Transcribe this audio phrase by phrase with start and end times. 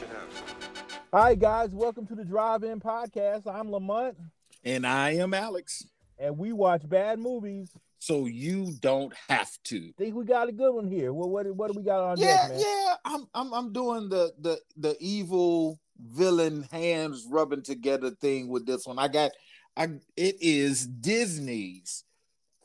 [0.00, 1.00] let you have.
[1.12, 1.70] Hi, guys.
[1.72, 3.46] Welcome to the Drive In Podcast.
[3.46, 4.16] I'm Lamont.
[4.64, 5.86] And I am Alex.
[6.18, 7.70] And we watch bad movies.
[7.98, 9.92] So you don't have to.
[9.98, 11.12] Think we got a good one here.
[11.12, 12.60] Well, what what do we got on yeah, deck, man?
[12.60, 18.66] Yeah, I'm I'm I'm doing the the the evil villain hands rubbing together thing with
[18.66, 18.98] this one.
[18.98, 19.32] I got
[19.76, 22.04] I it is Disney's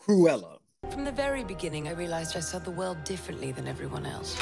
[0.01, 0.59] Cruella.
[0.89, 4.41] From the very beginning, I realized I saw the world differently than everyone else.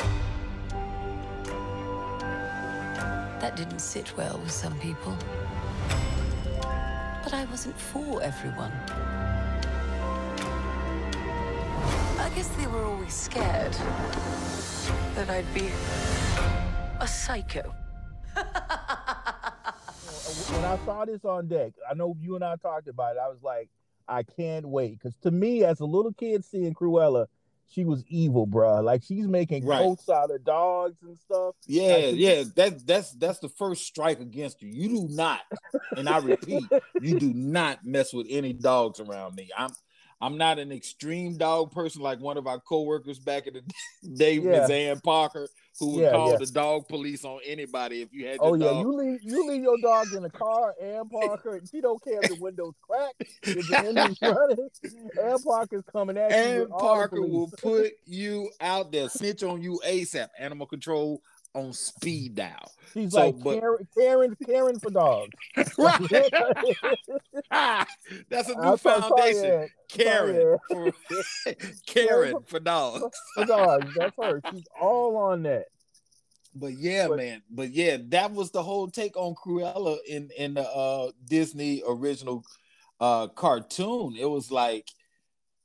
[3.43, 5.17] That didn't sit well with some people.
[6.61, 8.71] But I wasn't for everyone.
[12.21, 13.73] I guess they were always scared
[15.15, 15.69] that I'd be
[17.01, 17.75] a psycho.
[18.33, 18.45] when
[20.63, 23.19] I saw this on deck, I know you and I talked about it.
[23.21, 23.67] I was like,
[24.07, 27.27] I can't wait because to me, as a little kid seeing Cruella,
[27.69, 28.81] she was evil, bro.
[28.81, 29.79] Like she's making right.
[29.79, 31.55] coats out of dogs and stuff.
[31.67, 32.43] Yeah, like, yeah.
[32.55, 34.69] That that's that's the first strike against you.
[34.69, 35.41] You do not,
[35.97, 36.63] and I repeat,
[37.01, 39.49] you do not mess with any dogs around me.
[39.57, 39.71] I'm
[40.23, 44.35] I'm not an extreme dog person like one of our coworkers back in the day,
[44.35, 44.61] yeah.
[44.61, 44.69] Ms.
[44.69, 45.47] Ann Parker,
[45.79, 46.37] who would yeah, call yeah.
[46.37, 48.37] the dog police on anybody if you had.
[48.39, 48.85] oh yeah, dog.
[48.85, 51.59] you leave you leave your dog in the car, Ann Parker.
[51.71, 54.69] she don't care if the windows crack, if the engine's running.
[55.23, 56.61] Ann Parker's coming at Ann you.
[56.63, 60.29] Ann Parker will put you out there, snitch on you ASAP.
[60.37, 61.21] Animal control
[61.53, 62.71] on speed dial.
[62.93, 65.31] She's so, like but, Karen, Karen, Karen for dogs.
[65.77, 66.01] right.
[68.29, 69.69] That's a new I'm foundation.
[69.89, 70.91] Karen for
[71.85, 73.17] Karen for dogs.
[73.35, 73.87] for dogs.
[73.95, 74.41] That's her.
[74.51, 75.65] She's all on that.
[76.55, 77.41] But yeah, but, man.
[77.49, 82.43] But yeah, that was the whole take on Cruella in in the uh, Disney original
[82.99, 84.15] uh, cartoon.
[84.19, 84.87] It was like,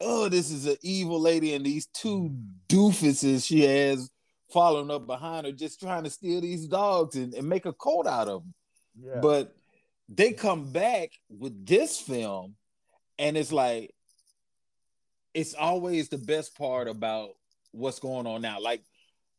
[0.00, 2.34] oh, this is an evil lady, and these two
[2.68, 4.10] doofuses she has
[4.50, 8.06] following up behind her, just trying to steal these dogs and, and make a coat
[8.06, 8.54] out of them.
[9.00, 9.20] Yeah.
[9.20, 9.54] But
[10.08, 12.56] they come back with this film,
[13.18, 13.94] and it's like
[15.34, 17.30] it's always the best part about
[17.72, 18.60] what's going on now.
[18.60, 18.82] Like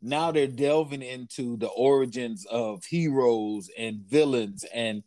[0.02, 5.03] now they're delving into the origins of heroes and villains, and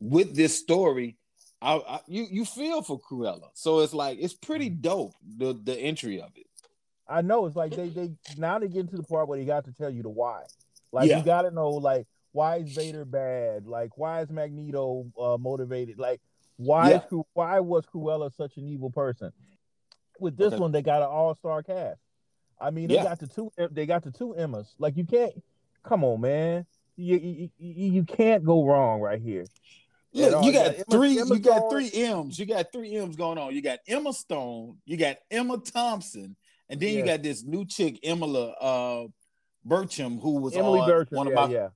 [0.00, 1.16] with this story,
[1.62, 3.48] I, I, you you feel for Cruella.
[3.54, 4.82] So it's like it's pretty mm-hmm.
[4.82, 6.46] dope the the entry of it.
[7.08, 9.64] I know it's like they they now they get to the part where they got
[9.66, 10.42] to tell you the why.
[10.92, 11.18] Like yeah.
[11.18, 13.66] you got to know like why is Vader bad?
[13.66, 15.98] Like why is Magneto uh, motivated?
[15.98, 16.20] Like
[16.56, 16.96] why yeah.
[16.96, 19.32] is why was Cruella such an evil person?
[20.20, 20.60] With this okay.
[20.60, 22.00] one, they got an all star cast.
[22.60, 23.04] I mean, they yeah.
[23.04, 24.74] got the two they got the two Emmas.
[24.78, 25.32] Like you can't
[25.82, 26.66] come on, man.
[26.96, 29.44] You you, you can't go wrong right here.
[30.14, 31.18] Look, you got, got three.
[31.18, 32.38] Emma, you got three M's.
[32.38, 33.52] You got three M's going on.
[33.52, 34.78] You got Emma Stone.
[34.84, 36.36] You got Emma Thompson,
[36.68, 39.04] and then you got this new chick, Emily uh,
[39.66, 41.52] who was Emily on one of yeah, my.
[41.52, 41.68] Yeah.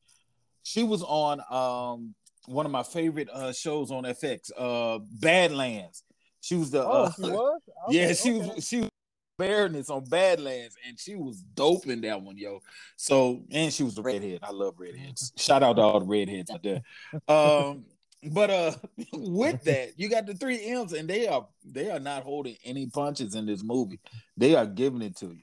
[0.62, 2.14] She was on um,
[2.46, 6.02] one of my favorite uh, shows on FX, uh, Badlands.
[6.40, 6.84] She was the.
[6.84, 7.60] Oh, uh, she was.
[7.88, 8.54] Okay, yeah, she okay.
[8.54, 8.66] was.
[8.66, 8.90] She was
[9.38, 12.60] bareness on Badlands, and she was dope in that one, yo.
[12.96, 14.40] So, and she was the redhead.
[14.42, 15.32] I love redheads.
[15.36, 16.82] Shout out to all the redheads out there.
[17.28, 17.84] Um,
[18.22, 18.72] but uh
[19.12, 22.86] with that you got the three m's and they are they are not holding any
[22.86, 24.00] punches in this movie.
[24.36, 25.42] They are giving it to you.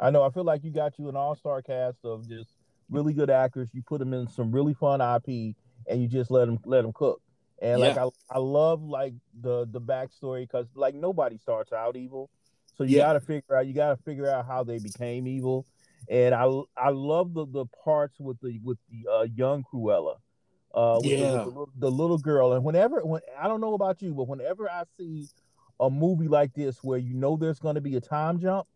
[0.00, 2.50] I know i feel like you got you an all-star cast of just
[2.90, 3.70] really good actors.
[3.72, 5.54] You put them in some really fun ip
[5.88, 7.20] and you just let them let them cook.
[7.60, 7.96] And like.
[7.96, 12.30] I, I love like the the backstory because like nobody starts out evil.
[12.76, 13.04] So you yeah.
[13.04, 15.66] got to figure out you got to figure out how they became evil.
[16.10, 16.44] And i
[16.76, 20.16] i love the the parts with the with the uh, young cruella
[20.74, 21.16] uh, yeah.
[21.16, 22.52] The, the, the, little girl.
[22.52, 25.28] And whenever, when I don't know about you, but whenever I see
[25.78, 28.66] a movie like this where you know there's going to be a time jump,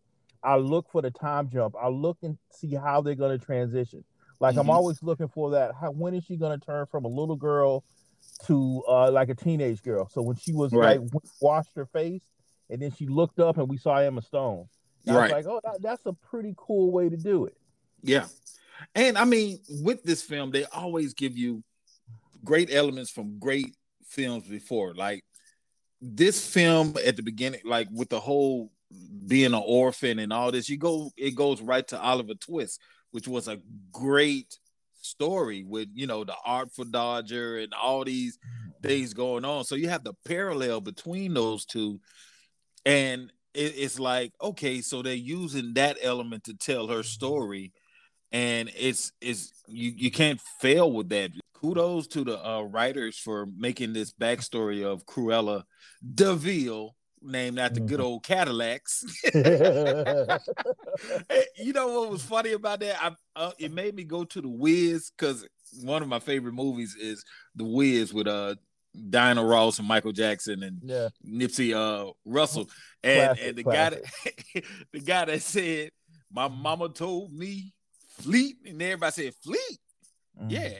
[0.41, 1.75] I look for the time jump.
[1.79, 4.03] I look and see how they're going to transition.
[4.39, 4.61] Like mm-hmm.
[4.61, 5.73] I'm always looking for that.
[5.79, 7.83] How when is she going to turn from a little girl
[8.47, 10.07] to uh, like a teenage girl?
[10.09, 11.01] So when she was right.
[11.01, 11.11] like
[11.41, 12.23] washed her face
[12.69, 14.67] and then she looked up and we saw Emma Stone.
[15.07, 15.21] I right.
[15.23, 17.57] was like, oh, that, that's a pretty cool way to do it.
[18.01, 18.25] Yeah.
[18.95, 21.63] And I mean, with this film, they always give you
[22.43, 23.75] great elements from great
[24.07, 24.93] films before.
[24.93, 25.23] Like
[26.01, 28.71] this film at the beginning, like with the whole
[29.27, 32.81] being an orphan and all this, you go it goes right to Oliver Twist,
[33.11, 33.59] which was a
[33.91, 34.57] great
[35.01, 38.87] story with you know the Artful Dodger and all these mm-hmm.
[38.87, 39.63] things going on.
[39.63, 41.99] So you have the parallel between those two,
[42.85, 47.73] and it, it's like okay, so they're using that element to tell her story,
[48.31, 53.47] and it's it's you you can't fail with that kudos to the uh, writers for
[53.57, 55.63] making this backstory of Cruella
[56.13, 58.07] de Vil, named after good mm-hmm.
[58.07, 59.03] old Cadillacs.
[61.57, 62.97] you know what was funny about that?
[63.01, 65.45] I, uh, it made me go to the Wiz because
[65.83, 67.23] one of my favorite movies is
[67.55, 68.55] the Wiz with uh
[69.09, 71.09] Diana Ross and Michael Jackson and yeah.
[71.25, 72.67] Nipsey uh Russell
[73.03, 74.03] and classic, and the classic.
[74.03, 74.63] guy that
[74.93, 75.91] the guy that said
[76.31, 77.73] my mama told me
[78.21, 79.79] Fleet and everybody said Fleet
[80.41, 80.51] mm.
[80.51, 80.73] yeah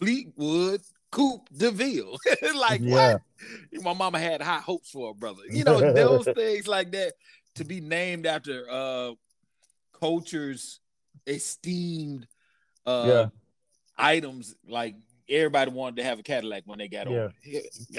[0.00, 0.80] Fleetwood
[1.10, 2.16] Coupe DeVille
[2.54, 3.16] like yeah.
[3.72, 7.14] what my mama had high hopes for a brother you know those things like that
[7.56, 9.10] to be named after uh
[9.98, 10.80] culture's
[11.26, 12.26] esteemed
[12.86, 13.26] uh yeah.
[13.98, 14.94] items like
[15.30, 17.22] everybody wanted to have a Cadillac when they got yeah.
[17.22, 17.34] older.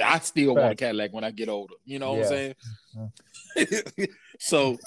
[0.03, 0.61] I still Fact.
[0.61, 1.75] want a Cadillac when I get older.
[1.85, 2.53] You know what yeah.
[2.97, 3.11] I'm
[3.57, 4.09] saying?
[4.39, 4.77] so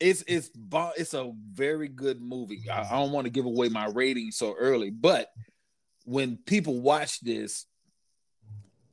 [0.00, 0.50] it's it's
[0.96, 2.62] it's a very good movie.
[2.70, 5.28] I, I don't want to give away my rating so early, but
[6.04, 7.66] when people watch this,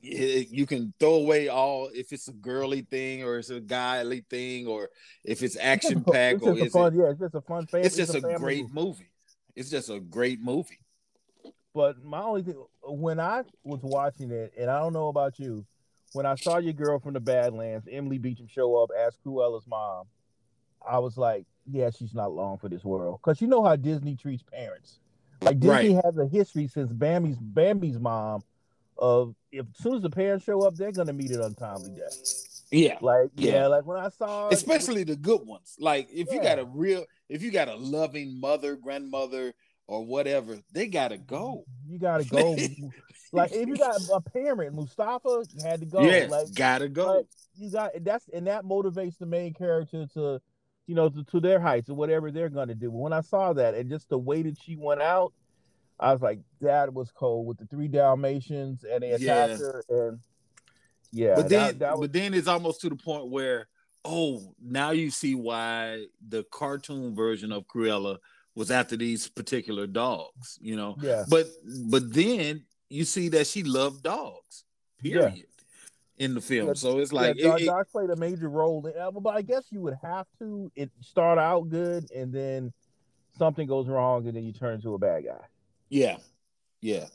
[0.02, 4.24] it, you can throw away all if it's a girly thing or it's a guyly
[4.28, 4.88] thing or
[5.24, 7.66] if it's action packed or it's fun, it, yeah, it's just a fun.
[7.74, 8.74] It's just it's a, a great movie.
[8.74, 9.10] movie.
[9.54, 10.80] It's just a great movie.
[11.74, 15.64] But my only thing when I was watching it, and I don't know about you,
[16.12, 20.06] when I saw your girl from the Badlands, Emily Beecham, show up as Cruella's mom,
[20.86, 23.20] I was like, yeah, she's not long for this world.
[23.22, 24.98] Because you know how Disney treats parents.
[25.42, 26.04] Like Disney right.
[26.04, 28.42] has a history since Bambi's Bambi's mom
[28.98, 32.16] of if as soon as the parents show up, they're gonna meet an untimely death.
[32.70, 32.96] Yeah.
[33.00, 35.76] Like, yeah, yeah like when I saw especially the good ones.
[35.78, 36.34] Like if yeah.
[36.34, 39.52] you got a real if you got a loving mother, grandmother,
[39.86, 41.64] or whatever, they gotta go.
[41.86, 42.56] You gotta go.
[43.32, 46.02] like if you got a parent, Mustafa had to go.
[46.02, 47.26] Yeah, like, gotta go.
[47.56, 50.40] you got that's and that motivates the main character to,
[50.86, 52.90] you know, to, to their heights or whatever they're gonna do.
[52.90, 55.32] When I saw that and just the way that she went out,
[55.98, 59.56] I was like, that was cold with the three Dalmatians and they attacked yeah.
[59.56, 60.18] her and
[61.12, 61.34] yeah.
[61.36, 62.08] But then, that, that was...
[62.08, 63.68] but then it's almost to the point where,
[64.04, 68.18] oh, now you see why the cartoon version of Cruella
[68.54, 70.96] was after these particular dogs, you know.
[71.00, 71.24] Yeah.
[71.28, 71.46] But
[71.88, 74.64] but then you see that she loved dogs.
[74.98, 75.34] Period.
[75.36, 75.42] Yeah.
[76.18, 78.86] In the film, yeah, so it's like yeah, it, Doc played a major role.
[78.86, 82.72] In, uh, but I guess you would have to it start out good and then
[83.38, 85.44] something goes wrong and then you turn into a bad guy.
[85.88, 86.18] Yeah,
[86.80, 87.06] yeah.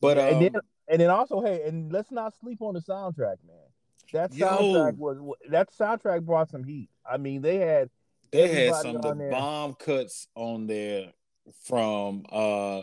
[0.00, 3.36] But um, and then and then also, hey, and let's not sleep on the soundtrack,
[3.46, 3.56] man.
[4.12, 6.90] That soundtrack yo, was that soundtrack brought some heat.
[7.08, 7.90] I mean, they had
[8.30, 9.30] they had some of the there.
[9.30, 11.12] bomb cuts on there
[11.64, 12.82] from uh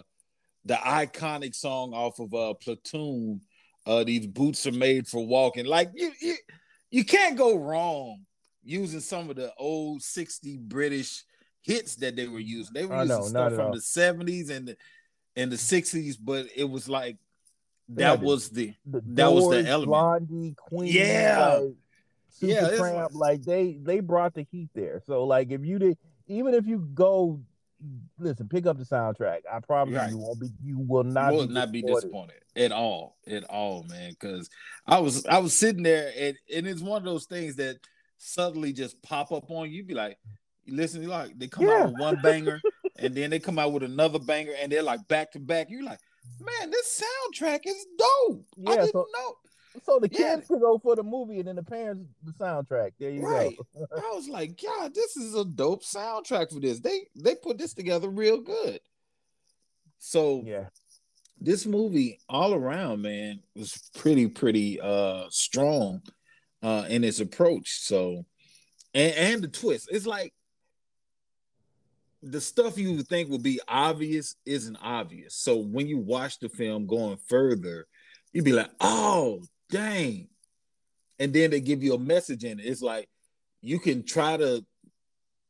[0.66, 3.42] the iconic song off of uh Platoon.
[3.86, 5.66] Uh these boots are made for walking.
[5.66, 6.36] Like you you,
[6.92, 8.26] you can't go wrong
[8.64, 11.24] using some of the old 60 British
[11.62, 12.74] hits that they were using.
[12.74, 14.78] They were using know, stuff from the 70s and the
[15.36, 17.18] and the 60s, but it was like
[17.90, 19.90] that was the, the that Doors, was the element.
[19.90, 21.74] Blondie, Queen, yeah, like,
[22.40, 25.02] yeah, Tramp, like they they brought the heat there.
[25.06, 25.98] So like if you did,
[26.28, 27.42] even if you go,
[28.18, 29.40] listen, pick up the soundtrack.
[29.52, 30.10] I promise right.
[30.10, 33.84] you won't be, you will not will be not be disappointed at all, at all,
[33.90, 34.12] man.
[34.12, 34.50] Because
[34.88, 37.78] I was I was sitting there and and it's one of those things that
[38.18, 39.84] suddenly just pop up on you.
[39.84, 40.18] Be like,
[40.68, 41.84] listen, like they come yeah.
[41.84, 42.62] out with one banger
[42.98, 45.68] and then they come out with another banger and they're like back to back.
[45.70, 46.00] You're like,
[46.40, 48.46] man, this soundtrack is dope.
[48.58, 49.36] Yeah, I didn't so, know.
[49.84, 50.48] So the kids yeah.
[50.48, 52.92] can go for the movie and then the parents the soundtrack.
[53.00, 53.56] There you right.
[53.76, 53.88] go.
[53.96, 56.80] I was like, God, this is a dope soundtrack for this.
[56.80, 58.80] They they put this together real good.
[60.00, 60.66] So yeah,
[61.40, 66.02] this movie all around, man, was pretty pretty uh strong
[66.62, 67.80] uh in its approach.
[67.82, 68.26] So
[68.94, 70.34] and and the twist, it's like
[72.22, 75.36] the stuff you think would be obvious isn't obvious.
[75.36, 77.86] So when you watch the film going further,
[78.32, 79.44] you'd be like, oh,
[79.74, 80.28] dang.
[81.20, 82.66] And then they give you a message in it.
[82.66, 83.10] It's like
[83.62, 84.64] you can try to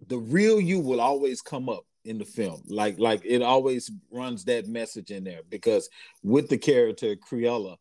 [0.08, 2.64] the real you will always come up in the film.
[2.68, 5.90] Like like it always runs that message in there because
[6.24, 7.78] with the character Cruella,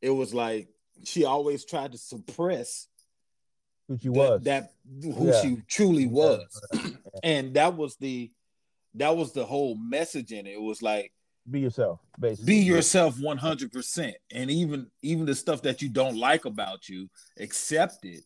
[0.00, 0.68] it was like
[1.04, 2.88] she always tried to suppress
[3.88, 4.72] who she was that,
[5.02, 5.42] who yeah.
[5.42, 6.60] she truly was.
[7.22, 8.30] and that was the
[8.94, 10.54] that was the whole message in it.
[10.54, 11.12] It was like
[11.50, 12.54] be yourself basically.
[12.54, 17.08] Be yourself 100% and even even the stuff that you don't like about you
[17.38, 18.22] accept it.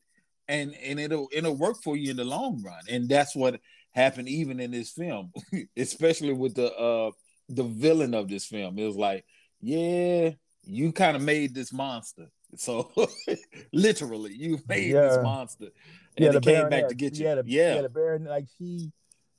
[0.49, 2.83] And and it'll it'll work for you in the long run.
[2.89, 3.61] And that's what
[3.93, 5.33] happened even in this film
[5.77, 7.11] especially with the uh
[7.49, 8.79] the villain of this film.
[8.79, 9.25] It was like
[9.61, 10.31] yeah
[10.65, 12.27] you kind of made this monster.
[12.57, 12.91] So
[13.73, 15.09] literally you made yeah.
[15.09, 15.69] this monster
[16.17, 17.25] and yeah, it came back to get you.
[17.25, 17.75] yeah the, yeah.
[17.77, 18.93] yeah the baron like she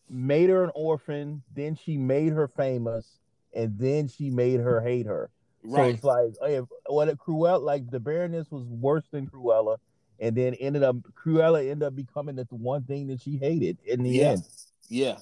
[0.09, 1.43] made her an orphan.
[1.53, 3.19] Then she made her famous
[3.57, 5.29] and then she made her hate her.
[5.63, 5.89] Right.
[5.89, 9.77] So it's like, oh, hey, what Cruella, like the Baroness was worse than Cruella,
[10.19, 14.03] and then ended up Cruella ended up becoming the one thing that she hated in
[14.03, 14.29] the yeah.
[14.29, 14.43] end.
[14.87, 15.17] Yeah,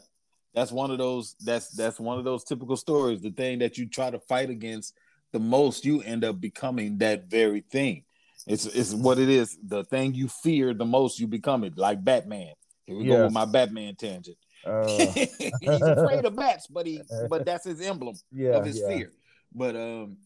[0.54, 1.36] that's one of those.
[1.39, 3.22] That's that's one of those typical stories.
[3.22, 4.94] The thing that you try to fight against
[5.32, 8.04] the most, you end up becoming that very thing.
[8.46, 9.58] It's it's what it is.
[9.65, 11.77] The thing you fear the most, you become it.
[11.77, 12.54] Like Batman.
[12.86, 13.15] Here we Yeah.
[13.15, 14.38] go with my Batman tangent.
[14.66, 18.88] Uh, He's afraid of bats, but he but that's his emblem yeah, of his yeah.
[18.88, 19.12] fear.
[19.54, 20.18] But um,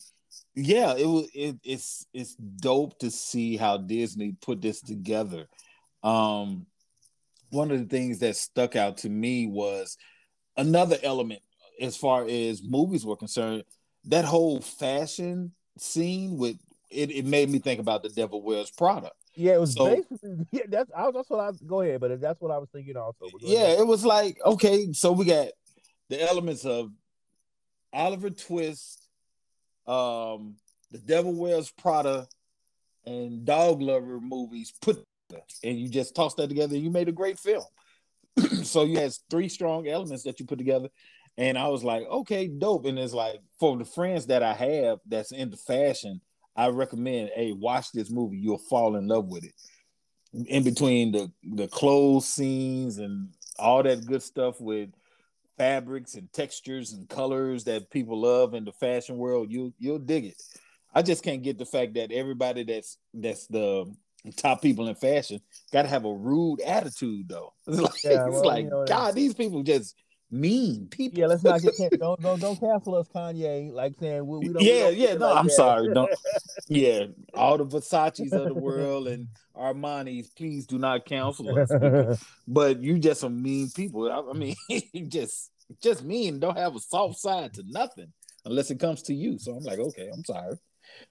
[0.56, 5.48] yeah, it was it, it's it's dope to see how Disney put this together.
[6.04, 6.66] Um,
[7.50, 9.98] one of the things that stuck out to me was
[10.56, 11.42] another element
[11.82, 13.64] as far as movies were concerned.
[14.06, 16.58] That whole fashion scene with
[16.90, 19.12] it, it made me think about the Devil Wears Prada.
[19.40, 20.64] Yeah, it was So- basically yeah.
[20.68, 23.26] That's I, that's what I was go ahead, but that's what I was thinking also.
[23.40, 23.80] Yeah, ahead.
[23.80, 25.48] it was like okay, so we got
[26.10, 26.92] the elements of
[27.94, 29.08] Oliver Twist,
[29.88, 30.56] um,
[30.92, 32.28] the Devil Wears Prada,
[33.06, 35.04] and Dog Lover movies put
[35.64, 36.76] and you just tossed that together.
[36.76, 37.64] and You made a great film.
[38.64, 40.90] so you had three strong elements that you put together,
[41.38, 42.86] and I was like, okay, dope.
[42.86, 46.22] And it's like for the friends that I have that's into fashion,
[46.60, 48.38] I recommend, hey, watch this movie.
[48.38, 49.54] You'll fall in love with it.
[50.48, 54.90] In between the the clothes scenes and all that good stuff with
[55.58, 60.26] fabrics and textures and colors that people love in the fashion world, you you'll dig
[60.26, 60.42] it.
[60.94, 63.86] I just can't get the fact that everybody that's that's the
[64.36, 65.40] top people in fashion
[65.72, 67.54] got to have a rude attitude though.
[67.68, 69.96] It's like, Yeah, it's like you know, God, these people just
[70.32, 71.20] mean people.
[71.20, 73.72] Yeah, let's not get can- don't don't don't cancel us, Kanye.
[73.72, 74.58] Like saying we, we don't.
[74.58, 75.14] we yeah, don't yeah.
[75.16, 75.54] No, like I'm that.
[75.54, 75.94] sorry.
[75.94, 76.10] Don't.
[76.72, 82.24] Yeah, all the Versace's of the world and Armani's, please do not cancel us.
[82.48, 84.12] but you just some mean people.
[84.12, 84.56] I, I mean,
[84.94, 85.50] you just
[85.82, 86.40] just mean.
[86.40, 88.14] Don't have a soft side to nothing
[88.46, 89.40] unless it comes to you.
[89.40, 90.58] So I'm like, okay, I'm sorry,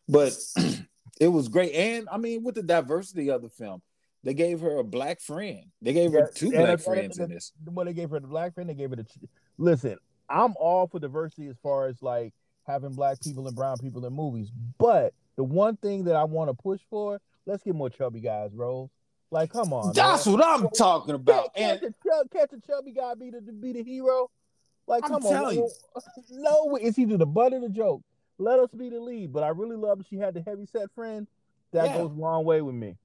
[0.08, 0.32] but
[1.20, 1.72] it was great.
[1.74, 3.82] And I mean, with the diversity of the film,
[4.24, 5.64] they gave her a black friend.
[5.82, 7.52] They gave her two black friends and in this.
[7.64, 9.04] What they gave her the black friend, they gave her the.
[9.04, 9.18] ch-
[9.58, 9.96] Listen,
[10.28, 12.32] I'm all for diversity as far as like
[12.66, 16.50] having black people and brown people in movies, but the one thing that I want
[16.50, 18.90] to push for, let's get more chubby guys, bro.
[19.30, 20.36] Like, come on, That's man.
[20.38, 21.54] what I'm talking about.
[21.54, 24.30] Can't, And can't, the, chub- can't chubby guy be the be the hero?
[24.86, 25.70] Like, I'm come on, you.
[26.30, 28.02] no, it's either the butt or the joke.
[28.38, 30.90] Let us be the lead, but I really love that she had the heavy set
[30.94, 31.26] friend.
[31.72, 31.96] That Yeah.
[31.98, 32.96] goes a long way with me.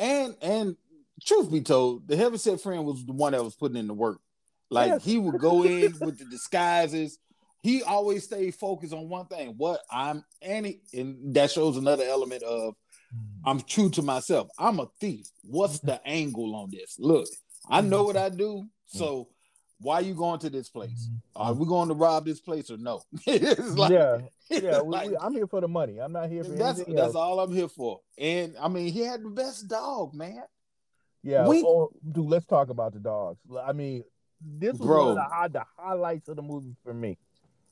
[0.00, 0.76] And and
[1.24, 4.20] truth be told, the heavyset friend was the one that was putting in the work.
[4.70, 5.04] Like Yes.
[5.04, 7.18] he would go in with the disguises.
[7.62, 9.54] He always stayed focused on one thing.
[9.58, 12.74] What I'm and, he, and that shows another element of
[13.14, 13.40] mm.
[13.44, 14.48] I'm true to myself.
[14.58, 15.26] I'm a thief.
[15.42, 16.96] What's the angle on this?
[16.98, 17.28] Look,
[17.68, 18.64] I know what I do.
[18.86, 19.26] So mm.
[19.80, 21.08] Why you going to this place?
[21.08, 21.42] Mm-hmm.
[21.42, 23.02] Are we going to rob this place or no?
[23.26, 24.18] like, yeah,
[24.50, 24.78] yeah.
[24.78, 25.98] Like, we, I'm here for the money.
[25.98, 27.16] I'm not here for that's anything that's else.
[27.16, 28.00] all I'm here for.
[28.18, 30.42] And I mean, he had the best dog, man.
[31.22, 31.46] Yeah.
[31.48, 33.38] We- oh, dude, let's talk about the dogs.
[33.64, 34.04] I mean,
[34.40, 35.14] this was Bro.
[35.14, 37.18] one of the, the highlights of the movie for me.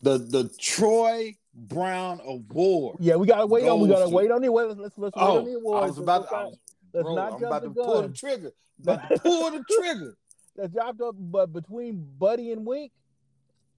[0.00, 2.98] The the Troy Brown Award.
[3.00, 3.80] Yeah, we gotta wait on.
[3.80, 5.84] We gotta to- wait on the let's let's, let's wait Oh, on the awards.
[5.84, 6.58] I was about let's, to, I was,
[6.94, 8.52] let's bro, not I'm jump about the to pull the trigger.
[8.86, 10.14] To pull the trigger.
[10.58, 12.90] Let's dropped up, but between Buddy and Wink,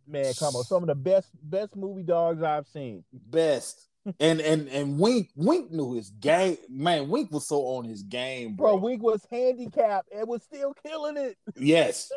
[0.06, 3.04] man, come on, some of the best best movie dogs I've seen.
[3.12, 3.86] Best.
[4.18, 6.56] And and and Wink Wink knew his game.
[6.70, 8.82] Man, Wink was so on his game, Bro, bro.
[8.88, 11.36] Wink was handicapped and was still killing it.
[11.54, 12.10] Yes.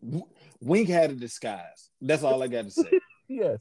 [0.60, 1.90] Wink had a disguise.
[2.00, 2.90] That's all I got to say.
[3.28, 3.60] Yes.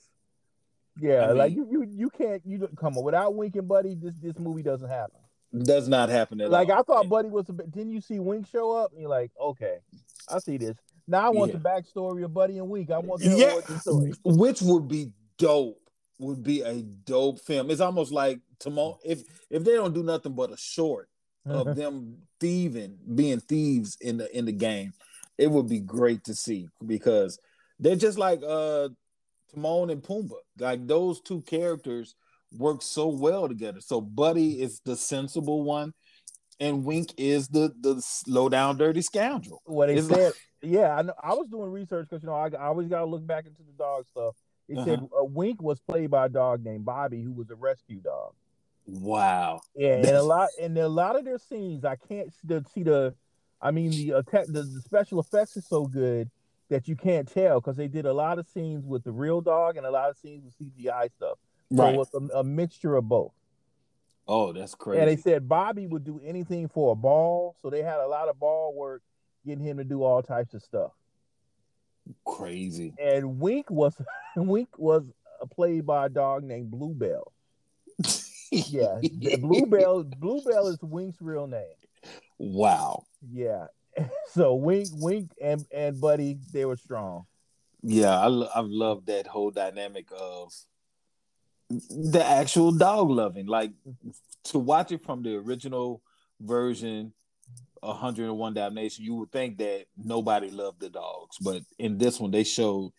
[1.00, 2.42] Yeah, I like mean- you, you, you can't.
[2.46, 3.96] You don't- come on without Wink and Buddy.
[3.96, 5.20] This this movie doesn't happen.
[5.64, 6.80] Does not happen at Like all.
[6.80, 7.48] I thought Buddy was.
[7.50, 8.92] A bit, didn't you see Wink show up?
[8.92, 9.78] And you're like, okay,
[10.30, 10.76] I see this.
[11.08, 11.58] Now I want Yeah.
[11.60, 12.92] the backstory of Buddy and Wink.
[12.92, 14.14] I want their yeah, story.
[14.24, 15.78] which would be dope.
[16.20, 17.72] Would be a dope film.
[17.72, 18.96] It's almost like Timon.
[19.04, 21.10] If if they don't do nothing but a short
[21.46, 24.94] of them thieving, being thieves in the in the game,
[25.40, 27.40] it would be great to see because
[27.80, 28.90] they're just like uh
[29.54, 30.36] Timon and Pumbaa.
[30.60, 32.14] Like those two characters
[32.56, 33.82] work so well together.
[33.82, 35.92] So Buddy is the sensible one,
[36.60, 39.62] and Wink is the the slow down dirty scoundrel.
[39.66, 40.34] what they It's said.
[40.62, 41.14] yeah, I know.
[41.22, 43.64] I was doing research because you know I, I always got to look back into
[43.64, 44.36] the dog stuff.
[44.68, 45.22] It said Uh-huh.
[45.22, 48.34] uh, Wink was played by a dog named Bobby, who was a rescue dog.
[48.88, 49.62] Wow.
[49.76, 52.84] Yeah, and a lot and a lot of their scenes, I can't see the, see
[52.84, 53.14] the
[53.62, 56.30] I mean the, uh, the the special effects are so good
[56.70, 59.78] that you can't tell because they did a lot of scenes with the real dog
[59.78, 61.38] and a lot of scenes with CGI stuff.
[61.76, 61.94] So Right.
[61.94, 63.34] it was a, a mixture of both.
[64.34, 65.02] Oh, that's crazy.
[65.02, 68.30] And they said Bobby would do anything for a ball, so they had a lot
[68.30, 69.02] of ball work
[69.46, 70.92] getting him to do all types of stuff.
[72.26, 72.94] crazy.
[72.98, 73.94] And Wink was
[74.38, 75.04] Wink was
[75.52, 77.32] played by a dog named Bluebell.
[78.54, 79.00] Yeah,
[79.40, 81.76] Bluebell Bluebell is Wink's real name.
[82.38, 83.06] Wow.
[83.32, 83.68] Yeah.
[84.28, 87.26] So Wink, Wink, and and Buddy, they were strong.
[87.82, 88.28] Yeah, I
[88.60, 90.54] I've loved that whole dynamic of
[91.90, 93.46] the actual dog loving.
[93.48, 93.72] Like
[94.46, 96.02] to watch it from the original
[96.40, 97.14] version,
[97.82, 102.44] 101 Dalmatians, you would think that nobody loved the dogs, but in this one, they
[102.44, 102.92] showed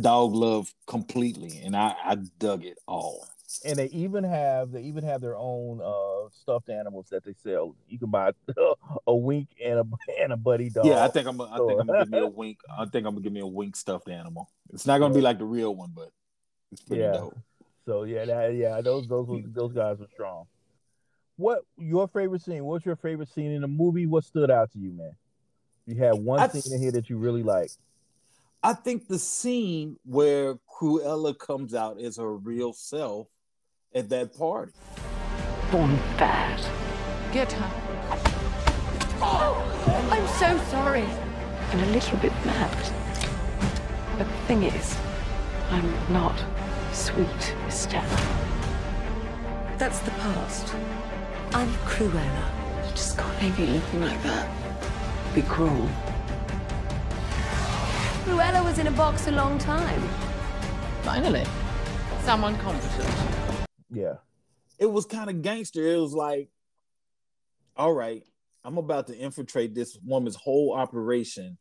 [0.00, 3.28] dog love completely, and I, I dug it all.
[3.64, 7.76] And they even have they even have their own uh stuffed animals that they sell.
[7.86, 8.32] You can buy
[9.06, 9.84] a wink and a
[10.22, 10.86] and a buddy dog.
[10.86, 11.38] Yeah, I think I'm.
[11.40, 12.58] I think I'm gonna give me a wink.
[12.78, 14.50] I think I'm gonna give me a wink stuffed animal.
[14.72, 16.08] It's not gonna be like the real one, but
[16.72, 17.12] it's pretty Yeah.
[17.12, 17.38] dope.
[17.84, 20.46] So yeah, that, yeah, those those those guys were strong.
[21.36, 22.64] What your favorite scene?
[22.64, 24.06] What's your favorite scene in the movie?
[24.06, 25.12] What stood out to you, man?
[25.86, 27.70] You had one I- scene in here that you really like.
[28.64, 33.26] I think the scene where Cruella comes out as her real self
[33.92, 34.70] at that party.
[35.72, 36.60] Born bad.
[37.32, 37.70] Get her.
[39.20, 41.02] Oh, I'm so sorry.
[41.72, 42.92] And a little bit mad.
[44.16, 44.96] But the thing is,
[45.70, 46.38] I'm not
[46.92, 48.06] sweet Stella.
[49.78, 50.74] That's the past.
[51.52, 52.86] I'm Cruella.
[52.86, 54.48] You just can't leave you looking like that.
[55.34, 55.88] Be cruel.
[58.24, 60.02] Cruella was in a box a long time.
[61.02, 61.44] Finally.
[62.20, 63.10] Someone competent.
[63.90, 64.14] Yeah,
[64.78, 65.86] It was kind of gangster.
[65.86, 66.48] It was like,
[67.76, 68.22] all right,
[68.64, 71.58] I'm about to infiltrate this woman's whole operation,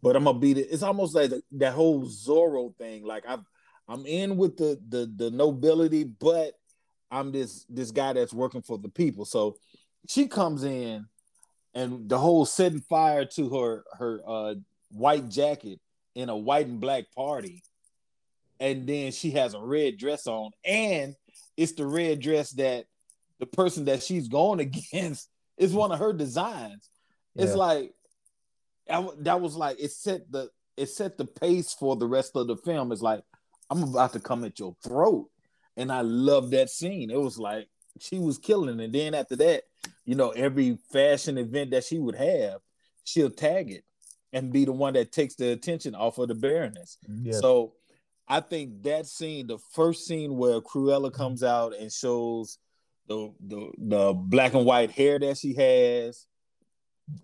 [0.00, 0.68] but I'm gonna beat it.
[0.70, 3.04] It's almost like the, that whole Zorro thing.
[3.04, 3.44] Like I'm,
[3.90, 6.52] I'm in with the the the nobility, but
[7.10, 9.24] I'm this this guy that's working for the people.
[9.24, 9.56] So
[10.08, 11.06] she comes in,
[11.74, 14.54] and the whole setting fire to her her uh,
[14.92, 15.80] white jacket
[16.14, 17.64] in a white and black party,
[18.60, 21.16] and then she has a red dress on, and
[21.56, 22.86] it's the red dress that
[23.40, 24.60] the person that she's going
[24.92, 25.28] against
[25.58, 26.88] is one of her designs.
[27.34, 27.92] It's like
[28.86, 32.56] that was like it set the it set the pace for the rest of the
[32.56, 32.92] film.
[32.92, 33.22] It's like
[33.70, 35.28] I'm about to come at your throat,
[35.76, 37.10] and I love that scene.
[37.10, 37.68] It was like
[38.00, 39.64] she was killing, and then after that,
[40.04, 42.60] you know, every fashion event that she would have,
[43.04, 43.84] she'll tag it
[44.32, 46.98] and be the one that takes the attention off of the Baroness.
[47.22, 47.74] yeah, So
[48.28, 52.58] I think that scene, the first scene where Cruella comes out and shows
[53.08, 56.26] the the the black and white hair that she has,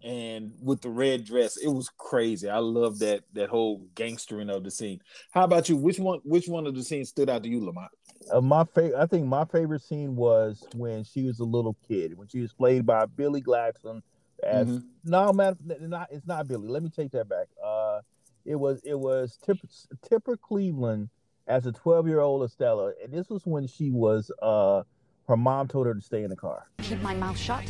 [0.03, 2.49] and with the red dress, it was crazy.
[2.49, 5.01] I love that that whole gangstering of the scene.
[5.33, 5.77] How about you?
[5.77, 7.91] Which one which one of the scenes stood out to you, Lamont?
[8.33, 8.99] uh, my favorite.
[9.01, 12.53] I think my favorite scene was when she was a little kid, when she was
[12.53, 14.03] played by Billy Gladstone.
[14.43, 14.85] As Mhm.
[15.05, 16.69] no matter, not it's not Billy.
[16.69, 17.49] Let me take that back.
[17.65, 18.01] Uh,
[18.45, 19.67] it was it was Tipper,
[20.03, 21.09] Tipper Cleveland
[21.47, 24.83] as a twelve year old Estella, and this was when she was uh
[25.29, 26.69] her mom told her to stay in the car.
[26.79, 27.65] Keep my mouth shut,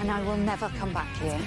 [0.00, 1.38] and I will never come back here.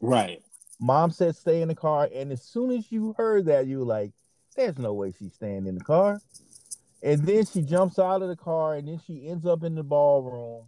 [0.00, 0.42] Right.
[0.80, 3.84] Mom said stay in the car, and as soon as you heard that, you were
[3.84, 4.12] like,
[4.54, 6.20] "There's no way she's staying in the car."
[7.02, 9.82] And then she jumps out of the car, and then she ends up in the
[9.82, 10.64] ballroom,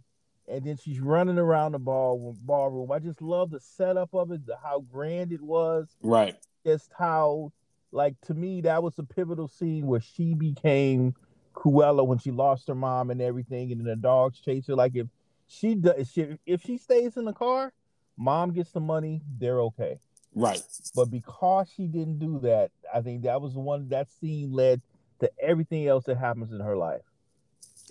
[0.47, 2.91] and then she's running around the ball ballroom.
[2.91, 6.35] I just love the setup of it, the, how grand it was, Right.
[6.65, 7.51] just how,
[7.91, 11.15] like to me, that was a pivotal scene where she became
[11.53, 14.75] Cruella when she lost her mom and everything, and then the dogs chase her.
[14.75, 15.07] Like if
[15.47, 17.73] she does, she, if she stays in the car,
[18.17, 19.99] mom gets the money, they're okay.
[20.35, 20.61] Right.
[20.95, 24.81] But because she didn't do that, I think that was the one that scene led
[25.19, 27.01] to everything else that happens in her life.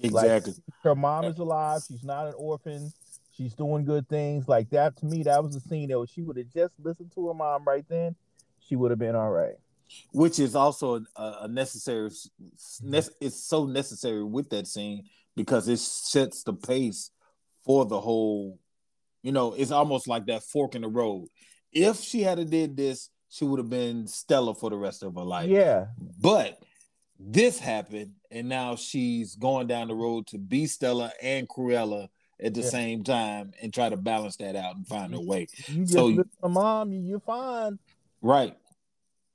[0.02, 0.54] Exactly.
[0.82, 1.82] Her mom is alive.
[1.88, 2.92] She's not an orphan.
[3.36, 4.46] She's doing good things.
[4.48, 7.28] Like that to me, that was the scene that she would have just listened to
[7.28, 8.14] her mom right then.
[8.60, 9.54] She would have been all right.
[10.12, 12.10] which is also a, a necessary
[13.20, 17.10] it's so necessary with that scene because it sets the pace
[17.66, 18.58] for the whole
[19.22, 21.26] you know it's almost like that fork in the road
[21.72, 25.22] if she had did this she would have been Stella for the rest of her
[25.22, 25.86] life yeah,
[26.20, 26.58] but
[27.18, 32.54] this happened and now she's going down the road to be Stella and Cruella at
[32.54, 32.68] the Yeah.
[32.68, 36.06] same time and try to balance that out and find a way you just So-
[36.06, 37.78] listen to mom, you, you're fine.
[38.22, 38.56] Right.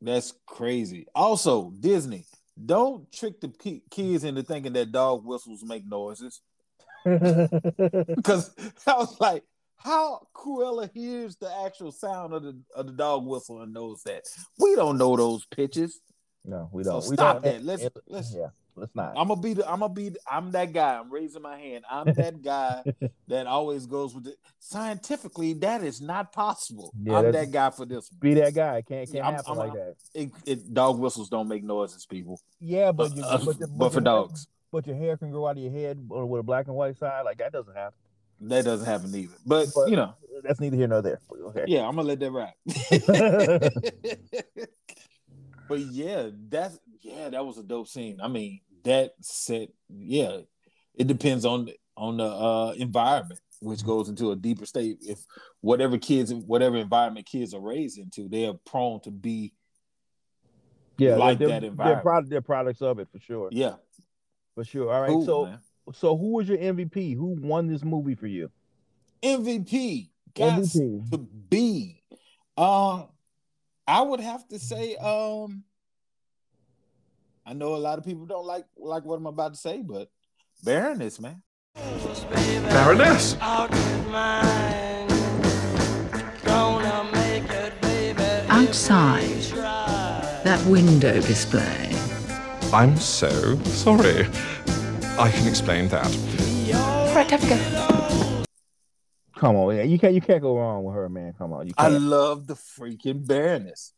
[0.01, 1.05] That's crazy.
[1.13, 2.25] Also, Disney,
[2.63, 6.41] don't trick the ki- kids into thinking that dog whistles make noises.
[8.15, 8.53] Because
[8.87, 9.43] I was like,
[9.77, 14.23] how Cruella hears the actual sound of the of the dog whistle and knows that.
[14.59, 15.99] We don't know those pitches.
[16.45, 17.01] No, we don't.
[17.01, 17.53] So we stop don't.
[17.53, 17.63] that.
[17.63, 19.13] Let's it- let's yeah, let's not.
[19.17, 20.97] I'm gonna be the I'm gonna be the, I'm that guy.
[20.99, 21.83] I'm raising my hand.
[21.89, 22.83] I'm that guy
[23.27, 24.37] that always goes with it.
[24.59, 26.93] Scientifically, that is not possible.
[27.01, 28.19] Yeah, I'm that guy for this one.
[28.19, 28.77] Be that guy.
[28.77, 29.95] It can't can't I'm- happen I'm- like that.
[30.13, 32.39] It, it, dog whistles don't make noises, people.
[32.59, 35.57] Yeah, but you, Uh, but, the- but for dogs, but your hair can grow out
[35.57, 37.23] of your head or with a black and white side.
[37.25, 37.97] Like that doesn't happen.
[38.41, 39.35] that doesn't happen either.
[39.45, 41.19] But, But- you know, That's neither here nor there.
[41.31, 41.65] Okay.
[41.67, 42.53] yeah, I'm gonna let that ride.
[45.67, 48.19] but yeah, that's yeah, that was a dope scene.
[48.21, 50.37] I mean, that set, yeah,
[50.95, 54.97] it depends on on the uh environment, which goes into a deeper state.
[55.01, 55.19] If
[55.61, 59.53] whatever kids, whatever environment kids are raised into, they are prone to be
[60.97, 62.03] yeah, like they're, that they're, environment.
[62.03, 63.49] product, they're products of it for sure.
[63.51, 63.75] yeah.
[64.55, 64.91] For sure.
[64.91, 65.09] All right.
[65.09, 65.59] Cool, so man.
[65.93, 67.15] so who was your MVP?
[67.15, 68.51] Who won this movie for you?
[69.23, 71.11] MVP got MVP.
[71.11, 72.03] to be.
[72.57, 73.07] Um,
[73.87, 75.63] I would have to say, um,
[77.45, 80.09] I know a lot of people don't like like what I'm about to say, but
[80.63, 81.41] Baroness, man.
[81.73, 83.35] Baroness.
[88.49, 89.41] Outside,
[90.43, 91.90] that window display.
[92.73, 94.27] I'm so sorry.
[95.19, 96.05] I can explain that.
[97.13, 98.43] Right, time to go.
[99.35, 99.83] Come on, yeah.
[99.83, 101.33] You can't you can't go wrong with her, man.
[101.37, 101.67] Come on.
[101.67, 101.95] You I can't.
[101.95, 103.91] I love the freaking Baroness.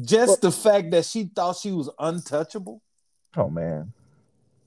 [0.00, 2.80] Just the fact that she thought she was untouchable,
[3.36, 3.92] oh man.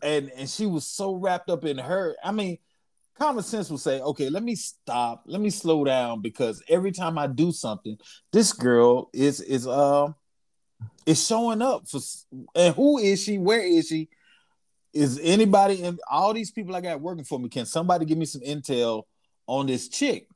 [0.03, 2.15] and and she was so wrapped up in her.
[2.23, 2.59] I mean,
[3.17, 7.17] common sense would say, okay, let me stop, let me slow down because every time
[7.17, 7.97] I do something,
[8.31, 10.09] this girl is is uh
[11.05, 11.99] is showing up for.
[12.55, 13.37] And who is she?
[13.37, 14.09] Where is she?
[14.93, 17.49] Is anybody in all these people I got working for me?
[17.49, 19.03] Can somebody give me some intel
[19.47, 20.27] on this chick?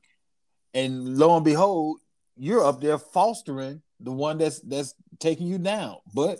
[0.74, 2.00] And lo and behold,
[2.36, 5.96] you're up there fostering the one that's that's taking you down.
[6.14, 6.38] But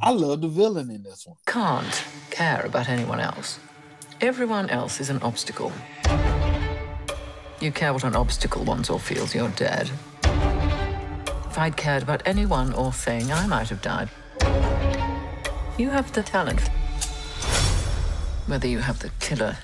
[0.00, 1.36] I love the villain in this one.
[1.46, 3.58] Can't care about anyone else.
[4.20, 5.72] Everyone else is an obstacle.
[7.60, 9.90] You care what an obstacle wants or feels, you're dead.
[11.56, 14.10] If I'd cared about anyone or thing, I might have died.
[15.78, 16.60] You have the talent.
[18.46, 19.56] Whether you have the killer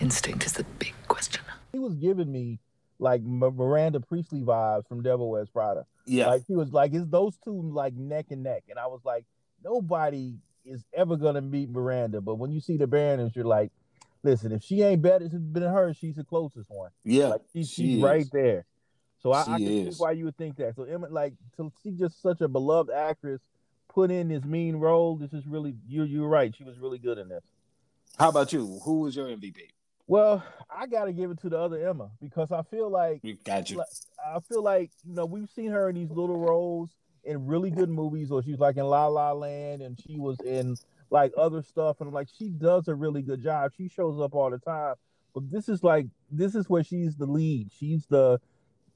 [0.00, 1.42] instinct is the big question.
[1.74, 2.60] He was giving me
[2.98, 5.84] like Miranda Priestly vibes from Devil Wears Prada.
[6.06, 6.28] Yeah.
[6.28, 9.26] Like he was like, it's those two like neck and neck, and I was like,
[9.62, 13.70] nobody is ever gonna meet Miranda, but when you see the Baroness, you're like,
[14.22, 16.90] listen, if she ain't better than her, she's the closest one.
[17.04, 17.26] yeah.
[17.26, 18.02] Like she's, she she's is.
[18.02, 18.64] right there.
[19.24, 19.98] So I, I can see is.
[19.98, 20.76] why you would think that.
[20.76, 23.40] So Emma, like, to see just such a beloved actress
[23.88, 26.04] put in this mean role, this is really you.
[26.04, 26.54] You're right.
[26.54, 27.42] She was really good in this.
[28.18, 28.80] How about you?
[28.84, 29.56] Who was your MVP?
[30.06, 33.38] Well, I got to give it to the other Emma because I feel like We
[33.44, 33.78] got you.
[33.78, 33.86] Like,
[34.22, 36.90] I feel like you know we've seen her in these little roles
[37.24, 40.76] in really good movies, or she's like in La La Land, and she was in
[41.08, 43.72] like other stuff, and like she does a really good job.
[43.74, 44.96] She shows up all the time,
[45.34, 47.70] but this is like this is where she's the lead.
[47.72, 48.38] She's the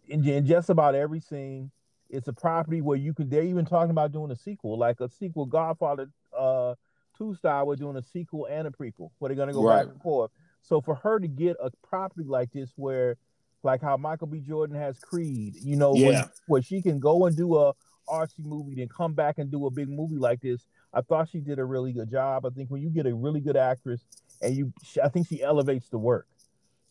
[0.09, 1.71] in, in just about every scene.
[2.11, 3.29] It's a property where you can.
[3.29, 6.75] They're even talking about doing a sequel, like a sequel, Godfather uh,
[7.17, 7.67] two style.
[7.67, 9.85] We're doing a sequel and a prequel, where they're gonna go Right.
[9.85, 10.31] back and forth.
[10.63, 13.17] So for her to get a property like this, where
[13.63, 14.41] like how Michael B.
[14.41, 16.07] Jordan has Creed, you know, Yeah.
[16.07, 17.75] where, where she can go and do a
[18.09, 20.65] artsy movie, then come back and do a big movie like this.
[20.95, 22.47] I thought she did a really good job.
[22.47, 24.01] I think when you get a really good actress
[24.41, 26.27] and you, I think she elevates the work.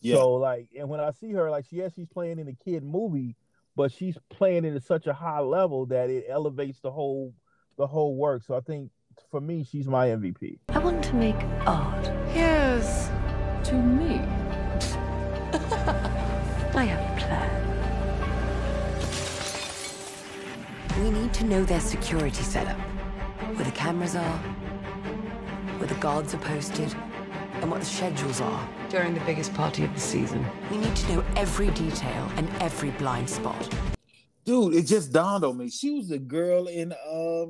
[0.01, 0.15] Yeah.
[0.15, 3.35] So like, and when I see her, like, yes, she's playing in a kid movie,
[3.75, 7.33] but she's playing it at such a high level that it elevates the whole,
[7.77, 8.43] the whole work.
[8.43, 8.91] So I think
[9.31, 10.59] for me, she's my MVP.
[10.69, 12.07] I want to make art.
[12.29, 13.09] Here's
[13.65, 14.19] to me.
[16.73, 17.67] I have a plan.
[21.03, 22.77] We need to know their security setup.
[23.55, 24.37] Where the cameras are,
[25.77, 26.93] where the guards are posted,
[27.61, 28.69] and what the schedules are.
[28.89, 30.45] During the biggest party of the season.
[30.71, 33.69] We need to know every detail and every blind spot.
[34.45, 35.69] Dude, it just dawned on me.
[35.69, 37.45] She was the girl in uh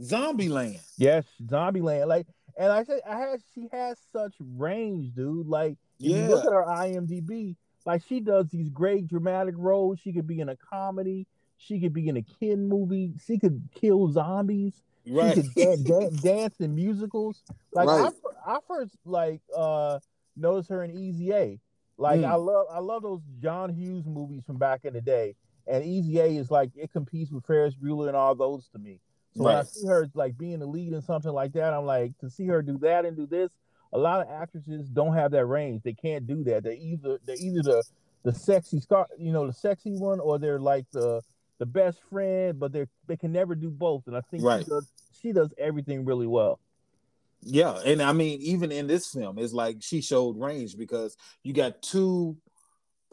[0.00, 0.80] Zombieland.
[0.96, 2.06] Yes, Zombieland.
[2.06, 5.46] Like, and I said, I had she has such range, dude.
[5.46, 9.98] Like, if you look at her IMDb, like she does these great dramatic roles.
[10.00, 11.26] She could be in a comedy.
[11.58, 13.12] She could be in a kid movie.
[13.26, 14.82] She could kill zombies.
[15.08, 15.34] Right.
[15.42, 17.42] She could dan- dan- dance in musicals.
[17.72, 18.12] Like Right.
[18.46, 19.98] I, I first like uh
[20.36, 21.58] noticed her in Easy A.
[21.98, 22.28] Like Mm.
[22.30, 25.34] I love I love those John Hughes movies from back in the day.
[25.66, 29.00] And Easy A is like it competes with Ferris Bueller and all those to me.
[29.36, 32.18] So when I see her like being the lead in something like that, I'm like
[32.18, 33.50] to see her do that and do this.
[33.92, 35.82] A lot of actresses don't have that range.
[35.82, 36.62] They can't do that.
[36.64, 37.82] They're either they're either the
[38.22, 41.22] the sexy scar, you know, the sexy one, or they're like the
[41.60, 44.08] the best friend, but they they can never do both.
[44.08, 44.64] And I think right.
[44.64, 46.58] she does she does everything really well.
[47.42, 51.52] Yeah, and I mean, even in this film, it's like she showed range because you
[51.52, 52.36] got two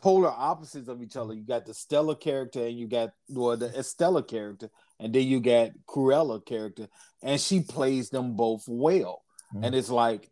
[0.02, 1.34] polar opposites of each other.
[1.34, 5.42] You got the Stella character and you got well the Estella character, and then you
[5.42, 6.88] got Cruella character,
[7.22, 9.24] and she plays them both well.
[9.54, 9.66] Mm-hmm.
[9.66, 10.30] And it's like,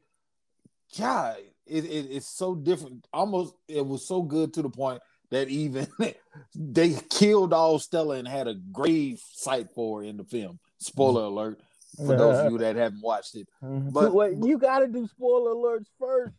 [0.98, 3.08] God, it, it, it's so different.
[3.12, 5.88] Almost it was so good to the point that even
[6.56, 10.60] they killed all Stella and had a grave site for in the film.
[10.80, 11.38] Spoiler mm-hmm.
[11.38, 11.60] alert
[11.98, 13.48] for those of you that haven't watched it.
[13.64, 13.90] Mm-hmm.
[13.90, 16.36] But Wait, you got to do spoiler alerts first.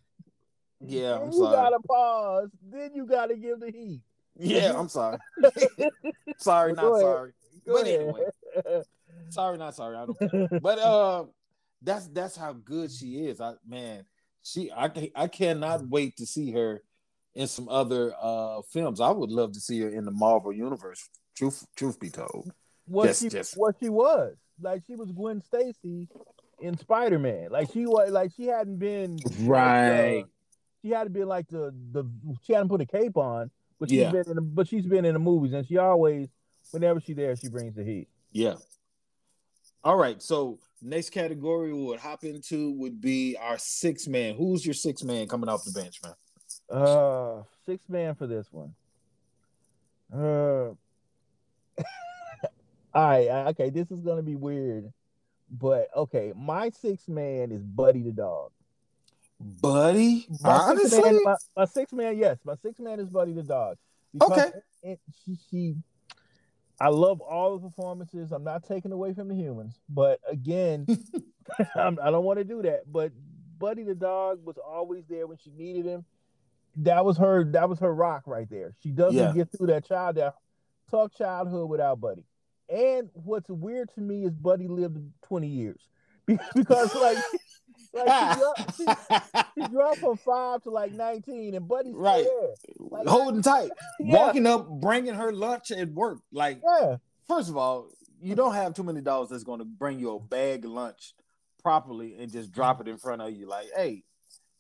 [0.81, 1.57] Yeah, I'm you sorry.
[1.57, 2.51] gotta pause.
[2.71, 4.01] Then you gotta give the heat.
[4.39, 5.19] Yeah, I'm sorry.
[6.39, 7.33] sorry, not sorry.
[7.67, 8.01] Go but ahead.
[8.01, 8.83] anyway,
[9.31, 9.97] sorry, not sorry.
[9.97, 10.63] I don't.
[10.63, 11.25] But uh,
[11.83, 13.41] that's that's how good she is.
[13.41, 14.05] I man,
[14.43, 16.83] she I I cannot wait to see her
[17.37, 19.01] in some other uh films.
[19.01, 21.09] I would love to see her in the Marvel universe.
[21.37, 22.51] Truth truth be told,
[22.87, 23.55] what just, she just...
[23.55, 26.09] what she was like she was Gwen Stacy
[26.61, 27.49] in Spider Man.
[27.51, 30.17] Like she was like she hadn't been right.
[30.17, 30.29] Like, uh,
[30.83, 32.05] she hadn't been like the the
[32.43, 34.13] she hadn't put a cape on, but she's yeah.
[34.13, 36.29] been in the, but she's been in the movies and she always
[36.71, 38.09] whenever she's there she brings the heat.
[38.33, 38.55] Yeah.
[39.85, 44.35] All right, so next category we would hop into would be our six man.
[44.35, 46.15] Who's your six man coming off the bench, man?
[46.71, 48.75] Uh, six man for this one.
[50.13, 50.73] Uh,
[52.95, 54.93] all right, okay, this is gonna be weird,
[55.51, 58.51] but okay, my six man is Buddy the dog.
[59.39, 63.33] Buddy, my honestly, six man, my, my, six man, yes, my six man is Buddy
[63.33, 63.77] the dog.
[64.21, 64.51] Okay,
[64.83, 65.75] it, she, she,
[66.81, 68.33] I love all the performances.
[68.33, 70.87] I'm not taking away from the humans, but again,
[71.75, 72.91] I'm, I do not want to do that.
[72.91, 73.13] But
[73.59, 76.05] Buddy the dog was always there when she needed him.
[76.77, 77.45] That was her.
[77.53, 78.75] That was her rock right there.
[78.83, 79.33] She doesn't yeah.
[79.33, 80.35] get through that child that
[80.91, 82.25] tough childhood without Buddy.
[82.69, 85.81] And what's weird to me is Buddy lived 20 years
[86.27, 87.19] because like,
[87.95, 88.87] like she, dropped, she,
[89.55, 92.55] she, dropped from five to like 19 and Buddy's right there.
[92.79, 94.17] Like, holding tight, yeah.
[94.17, 96.19] walking up, bringing her lunch at work.
[96.33, 96.97] Like, yeah.
[97.29, 100.21] first of all, you don't have too many dogs that's going to bring you a
[100.21, 101.15] bag lunch
[101.63, 103.47] properly and just drop it in front of you.
[103.47, 104.03] Like, hey,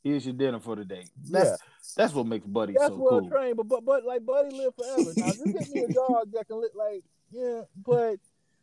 [0.07, 1.05] here's your dinner for the day.
[1.31, 1.57] That's yeah.
[1.97, 3.31] that's what makes Buddy that's so well cool.
[3.31, 5.13] trained, but, but but like Buddy live forever.
[5.17, 8.17] Now just get me a dog that can live like yeah, but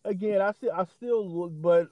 [0.06, 1.90] again, I still I still look, but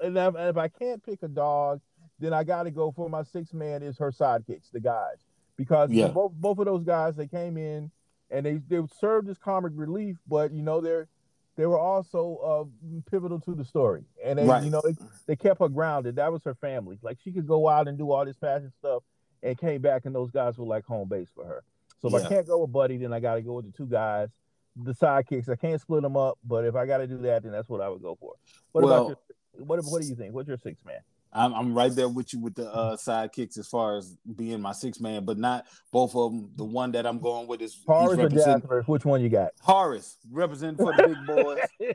[0.00, 1.80] and if, and if I can't pick a dog,
[2.18, 5.16] then I got to go for my six man is her sidekicks, the guys,
[5.56, 6.08] because yeah.
[6.08, 7.90] both both of those guys they came in
[8.30, 11.08] and they they served as comic relief, but you know they're
[11.56, 14.62] they were also uh, pivotal to the story, and they, right.
[14.62, 14.94] you know they,
[15.26, 16.16] they kept her grounded.
[16.16, 16.98] That was her family.
[17.02, 19.02] Like she could go out and do all this fashion stuff,
[19.42, 21.62] and came back, and those guys were like home base for her.
[22.00, 22.26] So if yeah.
[22.26, 24.28] I can't go with Buddy, then I got to go with the two guys
[24.76, 25.48] the sidekicks.
[25.48, 27.80] I can't split them up, but if I got to do that, then that's what
[27.80, 28.34] I would go for.
[28.72, 29.80] What well, about your, what?
[29.84, 30.34] What do you think?
[30.34, 31.00] What's your six man?
[31.34, 34.72] I'm, I'm right there with you with the uh, sidekicks as far as being my
[34.72, 36.50] six man, but not both of them.
[36.54, 38.84] The one that I'm going with is Horace or Jasper.
[38.86, 39.50] Which one you got?
[39.60, 41.94] Horace representing for the big boys.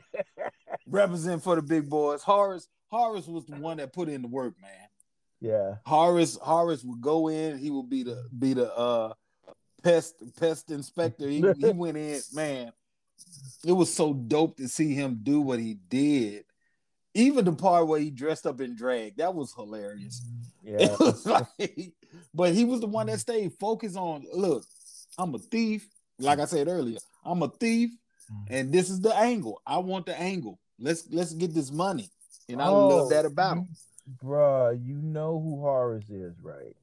[0.86, 2.22] represent for the big boys.
[2.22, 4.88] Horace Horace was the one that put in the work, man.
[5.40, 5.76] Yeah.
[5.86, 7.58] Horace Horace would go in.
[7.58, 9.14] He would be the be the uh
[9.82, 11.28] pest pest inspector.
[11.28, 12.72] He, he went in, man.
[13.64, 16.44] It was so dope to see him do what he did.
[17.14, 20.20] Even the part where he dressed up in drag, that was hilarious.
[20.20, 20.36] Mm-hmm.
[20.62, 20.92] Yeah.
[20.92, 21.94] It was like,
[22.34, 23.18] but he was the one that mm-hmm.
[23.20, 24.26] stayed focused on.
[24.30, 24.62] Look,
[25.16, 25.88] I'm a thief.
[26.18, 27.90] Like I said earlier, I'm a thief,
[28.30, 28.54] mm-hmm.
[28.54, 29.62] and this is the angle.
[29.66, 30.58] I want the angle.
[30.78, 32.10] Let's let's get this money,
[32.46, 33.68] and I oh, love that about him.
[34.22, 36.76] Bruh, you know who Horace is, right?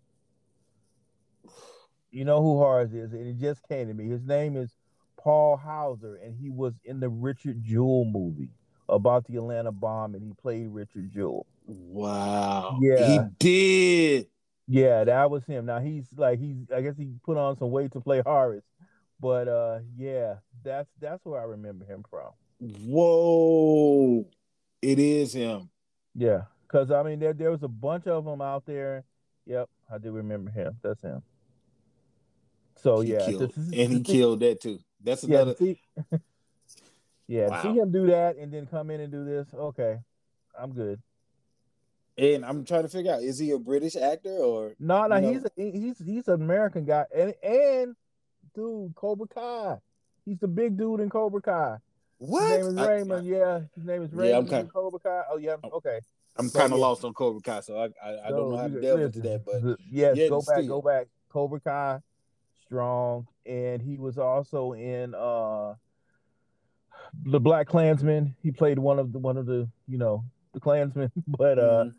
[2.10, 4.08] You know who Horace is, and it just came to me.
[4.08, 4.72] His name is
[5.18, 8.50] Paul Hauser, and he was in the Richard Jewell movie
[8.90, 11.46] about the Atlanta bomb, and he played Richard Jewell.
[11.66, 12.80] Wow.
[12.82, 13.08] Yeah.
[13.08, 14.28] He did.
[14.68, 15.66] Yeah, that was him.
[15.66, 18.66] Now he's like he's I guess he put on some weight to play Horace.
[19.20, 22.32] But uh yeah, that's that's where I remember him from.
[22.60, 24.26] Whoa.
[24.82, 25.70] It is him.
[26.16, 26.44] Yeah.
[26.68, 29.04] Cause I mean there there was a bunch of them out there.
[29.46, 30.78] Yep, I do remember him.
[30.82, 31.22] That's him.
[32.76, 34.80] So he yeah, killed, and he killed that too.
[35.02, 35.56] That's another.
[35.60, 35.74] Yeah,
[37.28, 37.62] yeah wow.
[37.62, 39.48] see him do that and then come in and do this.
[39.54, 39.98] Okay,
[40.58, 41.02] I'm good.
[42.18, 45.06] And I'm trying to figure out is he a British actor or no?
[45.06, 47.96] No, he's a, he's he's an American guy, and and
[48.56, 49.78] dude, Cobra Kai.
[50.26, 51.78] He's the big dude in Cobra Kai.
[52.18, 52.42] What?
[52.44, 53.28] His name is Raymond.
[53.28, 54.30] I, yeah, his name is Raymond.
[54.30, 55.22] Yeah, I'm kind of Cobra Kai.
[55.32, 56.00] Oh yeah, okay.
[56.38, 58.82] I'm kind of lost on Cobra Kai, so I I, I don't know how to
[58.82, 59.46] delve into that.
[59.46, 60.68] But yes, yeah, go back, still.
[60.68, 61.08] go back.
[61.30, 62.00] Cobra Kai
[62.66, 65.76] strong, and he was also in uh
[67.26, 68.36] the Black Klansman.
[68.42, 71.90] He played one of the one of the you know the Klansmen, but uh, mm-hmm.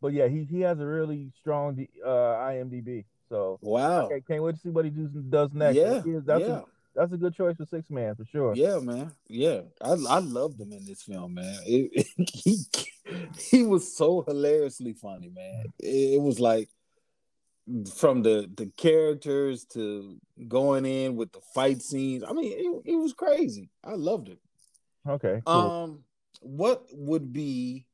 [0.00, 3.04] but yeah, he he has a really strong uh IMDb.
[3.28, 5.76] So wow, I can't wait to see what he does does next.
[5.76, 6.46] Yeah, that's yeah.
[6.46, 6.62] A,
[6.94, 8.54] that's a good choice for six man for sure.
[8.54, 9.12] Yeah, man.
[9.28, 11.58] Yeah, I I loved him in this film, man.
[11.66, 12.56] It, it, he
[13.38, 15.66] he was so hilariously funny, man.
[15.78, 16.68] It, it, was like
[17.96, 22.24] from the the characters to going in with the fight scenes.
[22.26, 23.70] I mean, it, it was crazy.
[23.84, 24.38] I loved it.
[25.08, 25.42] Okay.
[25.44, 25.54] Cool.
[25.54, 26.04] Um,
[26.40, 27.86] what would be?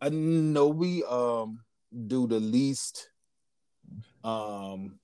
[0.00, 1.60] I know we um
[2.06, 3.10] do the least
[4.24, 4.98] um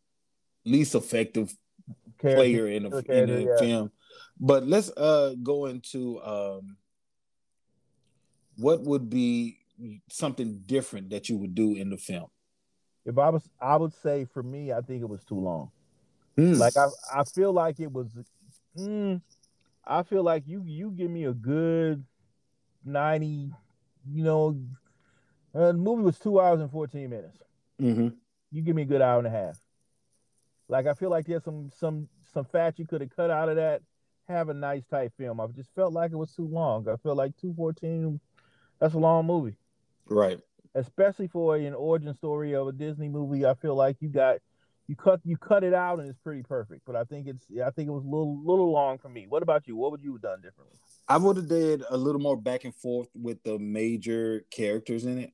[0.64, 1.54] least effective
[2.18, 3.56] Character, player in a, in a yeah.
[3.58, 3.92] film,
[4.40, 6.76] but let's uh go into um
[8.56, 9.58] what would be
[10.08, 12.28] something different that you would do in the film?
[13.04, 15.70] If I was, I would say for me, I think it was too long.
[16.36, 16.58] Mm.
[16.58, 18.08] Like I, I feel like it was.
[18.76, 19.20] Mm,
[19.86, 22.04] I feel like you you give me a good
[22.84, 23.52] ninety.
[24.08, 24.60] You know,
[25.54, 27.38] uh, the movie was two hours and fourteen minutes.
[27.80, 28.08] Mm-hmm.
[28.50, 29.60] You give me a good hour and a half.
[30.68, 33.56] Like I feel like there's some some some fat you could have cut out of
[33.56, 33.82] that.
[34.28, 35.40] Have a nice tight film.
[35.40, 36.88] I just felt like it was too long.
[36.88, 38.20] I feel like two fourteen.
[38.80, 39.56] That's a long movie.
[40.06, 40.38] Right.
[40.74, 44.38] Especially for an origin story of a Disney movie, I feel like you got
[44.88, 46.82] you cut you cut it out and it's pretty perfect.
[46.86, 49.26] But I think it's I think it was a little little long for me.
[49.28, 49.76] What about you?
[49.76, 50.78] What would you have done differently?
[51.08, 55.18] I would have did a little more back and forth with the major characters in
[55.18, 55.32] it.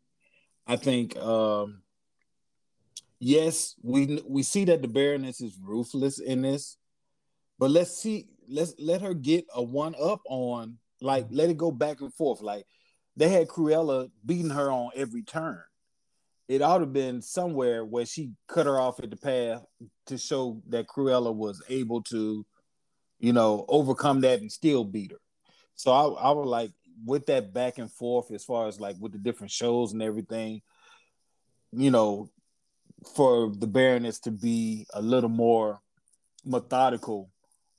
[0.67, 1.83] I think um
[3.19, 6.79] yes, we we see that the Baroness is ruthless in this,
[7.59, 11.71] but let's see let's let her get a one up on like let it go
[11.71, 12.41] back and forth.
[12.41, 12.65] Like
[13.17, 15.63] they had Cruella beating her on every turn
[16.49, 19.65] it ought to have been somewhere where she cut her off at the path
[20.07, 22.45] to show that Cruella was able to,
[23.19, 25.21] you know, overcome that and still beat her.
[25.75, 26.73] So I, I would like
[27.05, 30.63] with that back and forth as far as like with the different shows and everything,
[31.73, 32.29] you know,
[33.15, 35.81] for the Baroness to be a little more
[36.45, 37.31] methodical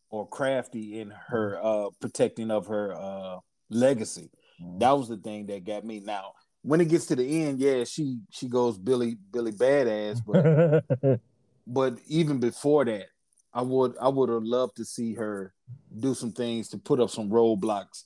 [0.10, 3.38] or crafty in her uh protecting of her uh
[3.70, 4.30] legacy.
[4.62, 4.80] Mm-hmm.
[4.80, 6.00] That was the thing that got me.
[6.00, 11.20] Now, when it gets to the end, yeah, she she goes Billy Billy badass, but
[11.68, 13.08] but even before that,
[13.54, 15.54] I would I would have loved to see her
[15.96, 18.04] do some things to put up some roadblocks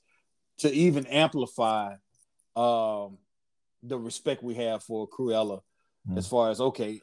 [0.59, 1.93] to even amplify
[2.55, 3.19] um
[3.83, 5.61] the respect we have for Cruella
[6.09, 6.17] mm.
[6.17, 6.99] as far as okay,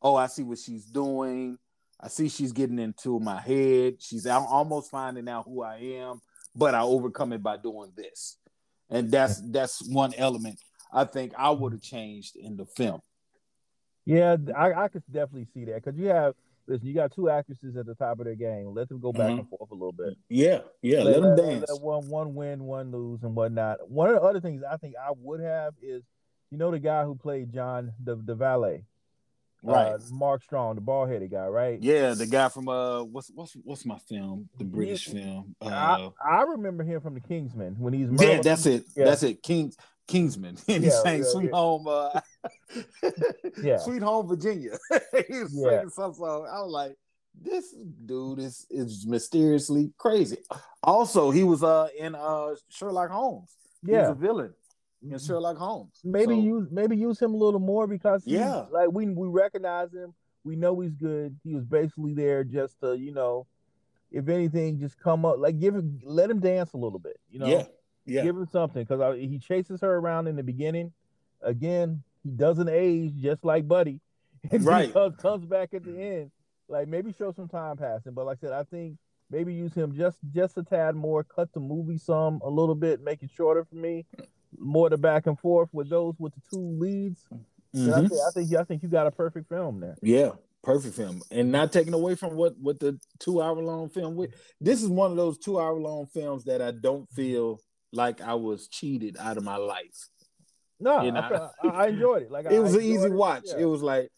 [0.00, 1.58] oh, I see what she's doing.
[2.00, 3.96] I see she's getting into my head.
[4.00, 6.20] She's almost finding out who I am,
[6.56, 8.38] but I overcome it by doing this.
[8.90, 10.58] And that's that's one element
[10.94, 13.00] I think I would have changed in the film.
[14.06, 16.34] Yeah, I, I could definitely see that because you have
[16.66, 18.72] listen, you got two actresses at the top of their game.
[18.74, 19.40] Let them go back mm-hmm.
[19.40, 20.14] and forth a little bit.
[20.28, 21.70] Yeah, yeah, let, let them dance.
[21.70, 23.90] Let one one win, one lose, and whatnot.
[23.90, 26.02] One of the other things I think I would have is,
[26.50, 28.84] you know, the guy who played John the the valet,
[29.62, 29.94] right?
[29.94, 31.82] Uh, Mark Strong, the bald headed guy, right?
[31.82, 34.48] Yeah, the guy from uh, what's what's what's my film?
[34.58, 35.14] The British yeah.
[35.14, 35.56] film.
[35.60, 39.06] Uh, I, I remember him from the Kingsman when he's yeah, that's it, yeah.
[39.06, 41.56] that's it, Kings Kingsman, and he's saying yeah, "Sweet yeah.
[41.56, 42.20] Home," uh,
[43.62, 44.76] yeah, "Sweet Home Virginia."
[45.28, 45.68] he's yeah.
[45.70, 46.46] singing some song.
[46.50, 46.96] I was like,
[47.40, 50.38] "This dude is is mysteriously crazy."
[50.82, 53.50] Also, he was uh in uh Sherlock Holmes.
[53.82, 54.54] Yeah, he's a villain
[55.02, 55.26] in mm-hmm.
[55.26, 55.98] Sherlock Holmes.
[56.04, 59.92] Maybe so, use maybe use him a little more because yeah, like we we recognize
[59.92, 60.14] him.
[60.44, 61.34] We know he's good.
[61.42, 63.46] He was basically there just to you know,
[64.10, 67.18] if anything, just come up like give him let him dance a little bit.
[67.30, 67.46] You know.
[67.46, 67.64] Yeah
[68.06, 68.22] yeah.
[68.22, 70.92] Give him something because he chases her around in the beginning.
[71.42, 74.00] Again, he doesn't age just like Buddy.
[74.50, 74.92] And right.
[74.92, 76.30] comes, comes back at the end.
[76.68, 78.12] Like maybe show some time passing.
[78.12, 78.98] But like I said, I think
[79.30, 83.02] maybe use him just just a tad more, cut the movie some a little bit,
[83.02, 84.04] make it shorter for me.
[84.58, 87.26] More the back and forth with those with the two leads.
[87.74, 87.90] Mm-hmm.
[87.90, 89.96] I, think, I think I think you got a perfect film there.
[90.02, 94.16] Yeah, perfect film and not taking away from what what the two hour long film
[94.16, 97.60] with this is one of those two hour long films that i don't feel
[97.94, 100.08] like I was cheated out of my life.
[100.80, 101.50] No, know?
[101.62, 102.30] I, I, enjoyed it.
[102.30, 103.44] Like it was an easy watch.
[103.44, 103.62] It, yeah.
[103.62, 104.10] it was like,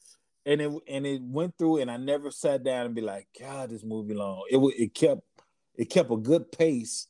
[0.44, 3.70] and it and it went through, and I never sat down and be like, God,
[3.70, 4.42] this movie long.
[4.50, 5.20] It it kept
[5.76, 7.08] it kept a good pace,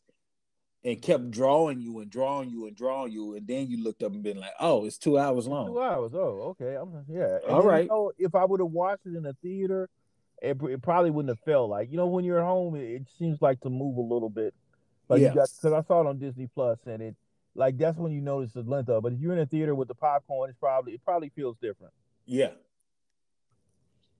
[0.84, 4.12] and kept drawing you and drawing you and drawing you, and then you looked up
[4.12, 5.66] and been like, oh, it's two hours long.
[5.66, 6.12] Two hours.
[6.14, 6.76] Oh, okay.
[6.76, 7.38] I'm yeah.
[7.44, 7.84] And All then, right.
[7.84, 9.88] You know, if I would have watched it in a theater,
[10.42, 13.02] it, it, probably wouldn't have felt like you know when you're at home, it, it
[13.18, 14.54] seems like to move a little bit
[15.08, 15.30] like yeah.
[15.30, 17.16] because I saw it on Disney Plus and it
[17.54, 19.02] like that's when you notice the length of it.
[19.02, 21.92] But if you're in a theater with the popcorn, it's probably it probably feels different.
[22.26, 22.50] Yeah.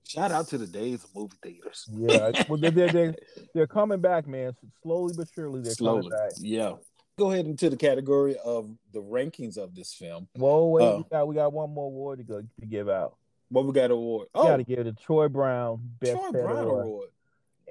[0.09, 1.89] Shout out to the days of movie theaters.
[1.93, 3.15] Yeah, well, they're, they're,
[3.55, 4.55] they're coming back, man.
[4.83, 6.03] Slowly but surely, they're slowly.
[6.03, 6.33] coming back.
[6.39, 6.75] Yeah.
[7.19, 10.29] Go ahead into the category of the rankings of this film.
[10.35, 13.17] Whoa, wait, uh, we, got, we got one more award to go to give out.
[13.49, 14.29] What we got award?
[14.35, 16.85] Oh, got to give it to Troy Brown Best Troy Brown award.
[16.85, 17.09] award.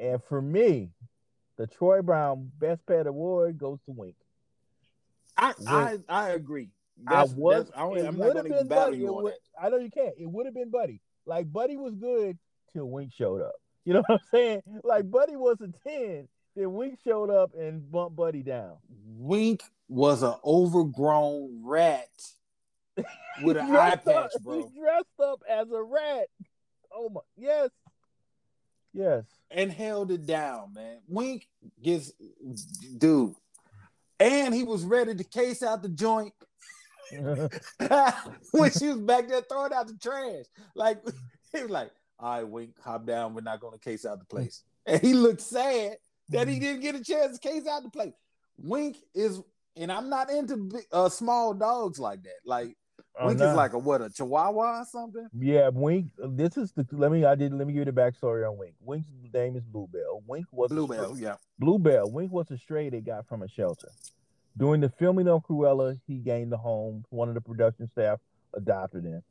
[0.01, 0.89] And for me,
[1.57, 4.15] the Troy Brown Best Pet Award goes to Wink.
[5.37, 6.69] I I, I agree.
[7.03, 7.71] That's, I was.
[7.75, 10.15] I am not going to battle you on would, I know you can't.
[10.17, 11.01] It would have been Buddy.
[11.25, 12.37] Like Buddy was good
[12.73, 13.55] till Wink showed up.
[13.83, 14.61] You know what I'm saying?
[14.83, 18.77] Like Buddy was a ten, then Wink showed up and bumped Buddy down.
[19.17, 22.09] Wink was an overgrown rat
[23.43, 24.57] with an eye patch, bro.
[24.57, 26.27] He dressed up as a rat.
[26.93, 27.69] Oh my, yes,
[28.95, 30.99] yes, and held it down, man.
[31.07, 31.47] Wink
[31.81, 32.11] gets,
[32.97, 33.35] dude,
[34.19, 36.33] and he was ready to case out the joint
[37.11, 40.45] when she was back there throwing out the trash.
[40.75, 41.03] Like
[41.53, 43.33] he was like, "All right, Wink, hop down.
[43.33, 45.97] We're not going to case out the place." And he looked sad
[46.29, 48.13] that he didn't get a chance to case out the place.
[48.57, 49.41] Wink is,
[49.75, 52.39] and I'm not into big, uh, small dogs like that.
[52.45, 52.75] Like
[53.17, 55.27] Oh, Wink is like a what a Chihuahua or something.
[55.37, 56.07] Yeah, Wink.
[56.17, 58.73] This is the let me I did let me give you the backstory on Wink.
[58.81, 60.23] Wink's name is Bluebell.
[60.27, 61.17] Wink was Bluebell.
[61.17, 62.11] Yeah, Bluebell.
[62.11, 63.89] Wink was a stray they got from a shelter.
[64.57, 67.05] During the filming of Cruella, he gained the home.
[67.09, 68.19] One of the production staff
[68.53, 69.23] adopted him.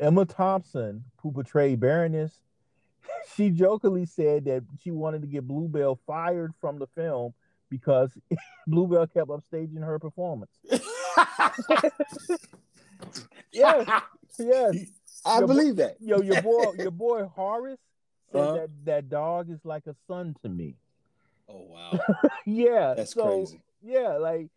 [0.00, 2.40] Emma Thompson, who portrayed Baroness,
[3.36, 7.34] she jokingly said that she wanted to get Bluebell fired from the film
[7.70, 8.16] because
[8.66, 10.52] Bluebell kept upstaging her performance.
[13.52, 13.88] yes,
[14.38, 14.76] yes.
[15.24, 15.96] I your believe boy, that.
[16.00, 17.78] Yo, your boy, your boy Horace
[18.32, 18.52] said uh-huh.
[18.54, 20.76] that that dog is like a son to me.
[21.48, 21.98] Oh wow.
[22.46, 22.94] yeah.
[22.96, 23.62] That's so, crazy.
[23.82, 24.48] Yeah, like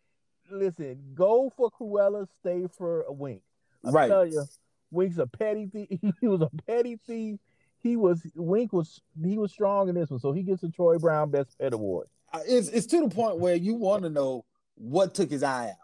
[0.50, 3.42] listen, go for Cruella, stay for a wink.
[3.84, 4.08] I right.
[4.08, 4.44] tell you,
[4.90, 6.00] Wink's a petty thief.
[6.20, 7.38] He was a petty thief.
[7.82, 10.98] He was Wink was he was strong in this one, so he gets a Troy
[10.98, 12.06] Brown Best Pet Award.
[12.32, 14.44] Uh, it's it's to the point where you want to know
[14.76, 15.81] what took his eye out.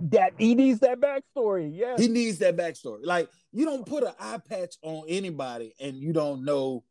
[0.00, 1.70] That he needs that backstory.
[1.72, 3.04] Yeah, he needs that backstory.
[3.04, 6.84] Like you don't put an eye patch on anybody, and you don't know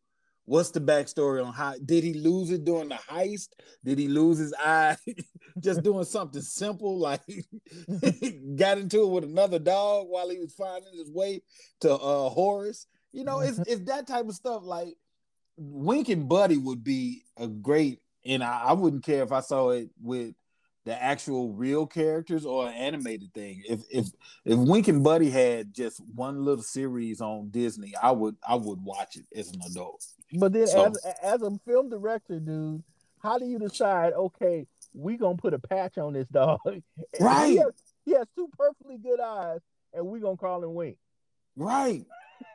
[0.46, 3.50] What's the backstory on how did he lose it during the heist?
[3.86, 4.98] Did he lose his eye
[5.60, 7.22] just doing something simple like
[8.58, 11.42] got into it with another dog while he was finding his way
[11.82, 12.88] to uh Horace?
[13.14, 14.64] You know, it's it's that type of stuff.
[14.66, 14.96] Like
[15.58, 19.70] Wink and Buddy would be a great, and I, I wouldn't care if I saw
[19.70, 20.34] it with
[20.86, 23.64] the actual real characters or an animated thing.
[23.68, 24.08] If if
[24.46, 28.84] if Wink and Buddy had just one little series on Disney, I would I would
[28.84, 30.06] watch it as an adult.
[30.34, 32.84] But then so, as as a film director, dude,
[33.22, 36.60] how do you decide, okay, we gonna put a patch on this dog?
[37.20, 37.48] Right.
[37.48, 37.74] He has,
[38.06, 39.60] he has, two perfectly good eyes,
[39.94, 40.98] and we gonna call him Wink.
[41.56, 42.06] Right.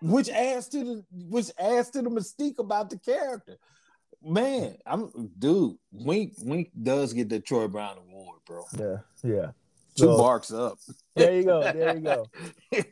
[0.02, 3.56] which adds to the which adds to the mystique about the character.
[4.22, 5.76] Man, I'm dude.
[5.92, 8.64] Wink Wink does get the Troy Brown Award, bro.
[8.78, 9.50] Yeah, yeah.
[9.96, 10.78] Two so, barks up.
[11.14, 11.62] There you go.
[11.62, 12.26] There you go.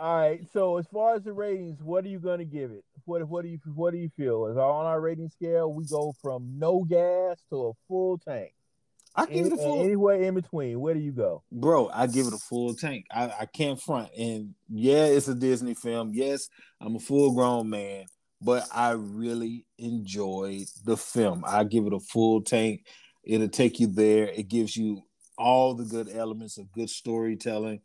[0.00, 0.40] All right.
[0.52, 2.84] So as far as the ratings, what are you gonna give it?
[3.04, 4.46] What what do you what do you feel?
[4.46, 8.52] Is on our rating scale, we go from no gas to a full tank.
[9.14, 10.80] I give it a full anywhere in between.
[10.80, 11.90] Where do you go, bro?
[11.92, 13.06] I give it a full tank.
[13.10, 14.10] I, I can't front.
[14.16, 16.12] And yeah, it's a Disney film.
[16.14, 16.48] Yes,
[16.80, 18.06] I'm a full grown man
[18.40, 21.44] but I really enjoyed the film.
[21.46, 22.86] I give it a full tank.
[23.24, 24.28] It'll take you there.
[24.28, 25.02] It gives you
[25.36, 27.80] all the good elements of good storytelling.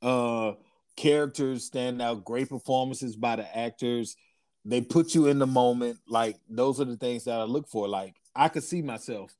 [0.00, 0.52] Uh
[0.96, 4.16] characters stand out, great performances by the actors.
[4.64, 5.98] They put you in the moment.
[6.06, 7.88] Like those are the things that I look for.
[7.88, 9.34] Like I could see myself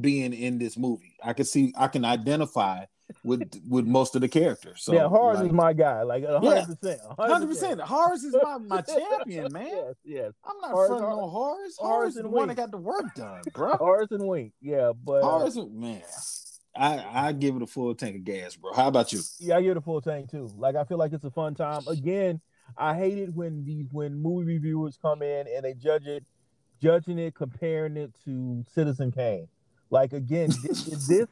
[0.00, 1.16] being in this movie.
[1.22, 2.84] I could see I can identify
[3.22, 4.82] with with most of the characters.
[4.82, 6.02] So yeah, Horace like, is my guy.
[6.02, 7.80] Like hundred percent, hundred percent.
[7.80, 8.80] Horace is my, my
[9.20, 9.66] champion, man.
[9.66, 10.32] Yes, yes.
[10.44, 11.76] I'm not Horace, fronting on Horace.
[11.78, 13.76] Horace is the one that got the work done, bro.
[13.76, 16.02] Horace and Wink, yeah, but uh, Horace, uh, man.
[16.76, 18.72] I I give it a full tank of gas, bro.
[18.72, 19.20] How about you?
[19.40, 20.50] Yeah, I give it a full tank too.
[20.56, 21.82] Like I feel like it's a fun time.
[21.88, 22.40] Again,
[22.76, 26.24] I hate it when these when movie reviewers come in and they judge it,
[26.80, 29.48] judging it, comparing it to Citizen Kane.
[29.90, 31.26] Like again, this, this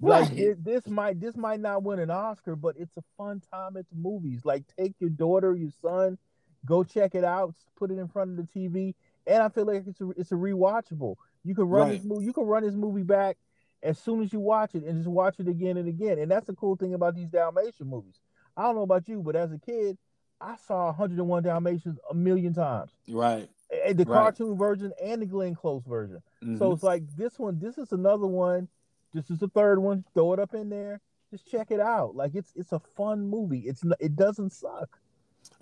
[0.00, 3.76] like it, this might this might not win an Oscar, but it's a fun time
[3.76, 4.44] at the movies.
[4.44, 6.18] Like take your daughter, your son,
[6.64, 8.94] go check it out, put it in front of the TV,
[9.26, 11.16] and I feel like it's a it's a rewatchable.
[11.44, 11.96] You can run right.
[11.96, 13.36] this movie, you can run this movie back
[13.82, 16.18] as soon as you watch it and just watch it again and again.
[16.18, 18.18] And that's the cool thing about these Dalmatian movies.
[18.56, 19.98] I don't know about you, but as a kid,
[20.40, 22.90] I saw 101 Dalmatians a million times.
[23.08, 23.48] Right.
[23.70, 24.06] The right.
[24.06, 26.22] cartoon version and the Glenn Close version.
[26.42, 26.58] Mm-hmm.
[26.58, 28.68] So it's like this one, this is another one
[29.14, 30.04] this is the third one.
[30.12, 31.00] Throw it up in there.
[31.30, 32.14] Just check it out.
[32.14, 33.60] Like it's it's a fun movie.
[33.60, 34.98] It's it doesn't suck.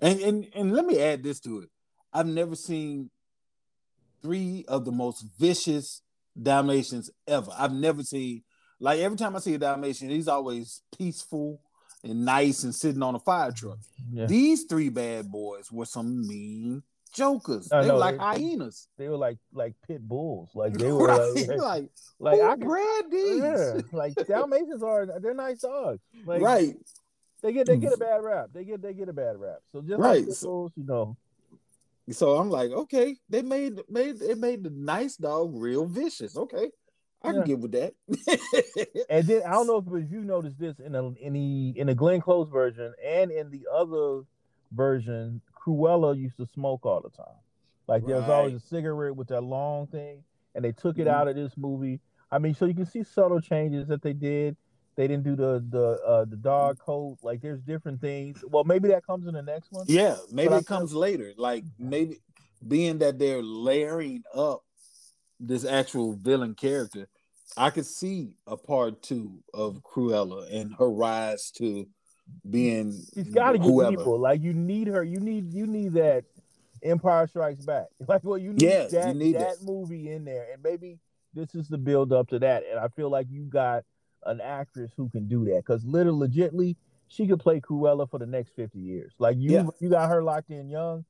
[0.01, 1.69] And and and let me add this to it.
[2.11, 3.09] I've never seen
[4.21, 6.01] three of the most vicious
[6.41, 7.51] Dalmatians ever.
[7.57, 8.43] I've never seen
[8.79, 11.61] like every time I see a Dalmatian, he's always peaceful
[12.03, 13.77] and nice and sitting on a fire truck.
[14.11, 14.25] Yeah.
[14.25, 16.83] These three bad boys were some mean
[17.13, 17.67] jokers.
[17.69, 18.87] they were like they, hyenas.
[18.97, 20.49] They were like like pit bulls.
[20.53, 21.47] Like they were right?
[21.47, 21.89] like like,
[22.19, 23.41] like I bred these.
[23.41, 25.99] Yeah, like Dalmatians are they're nice dogs.
[26.25, 26.75] Like, right.
[27.41, 27.99] They get they get a mm.
[27.99, 28.49] bad rap.
[28.53, 29.59] They get they get a bad rap.
[29.71, 30.25] So just right.
[30.25, 31.17] like bulls, you know.
[32.11, 36.35] So I'm like, okay, they made made it made the nice dog real vicious.
[36.35, 36.69] Okay.
[37.21, 37.33] I yeah.
[37.33, 37.93] can get with that.
[39.09, 41.95] and then I don't know if you noticed this in a in the in the
[41.95, 44.23] Glenn Close version and in the other
[44.73, 47.35] version, Cruella used to smoke all the time.
[47.87, 50.23] Like there was always a cigarette with that long thing,
[50.55, 51.15] and they took it mm-hmm.
[51.15, 51.99] out of this movie.
[52.31, 54.55] I mean, so you can see subtle changes that they did.
[54.95, 57.17] They didn't do the the uh, the dog coat.
[57.21, 58.43] Like there's different things.
[58.47, 59.85] Well, maybe that comes in the next one.
[59.87, 61.33] Yeah, maybe but it comes later.
[61.37, 62.19] Like maybe
[62.65, 64.63] being that they're layering up
[65.39, 67.07] this actual villain character,
[67.57, 71.87] I could see a part two of Cruella and her rise to
[72.49, 72.93] being.
[73.13, 75.03] She's got to get people like you need her.
[75.03, 76.25] You need you need that
[76.83, 77.85] Empire Strikes Back.
[78.07, 80.99] Like well, you need yeah, that you need that, movie in there, and maybe
[81.33, 82.63] this is the build up to that.
[82.69, 83.83] And I feel like you got
[84.25, 86.75] an actress who can do that because little legitly
[87.07, 89.13] she could play Cruella for the next fifty years.
[89.19, 89.63] Like you, yeah.
[89.79, 91.05] you got her locked in young.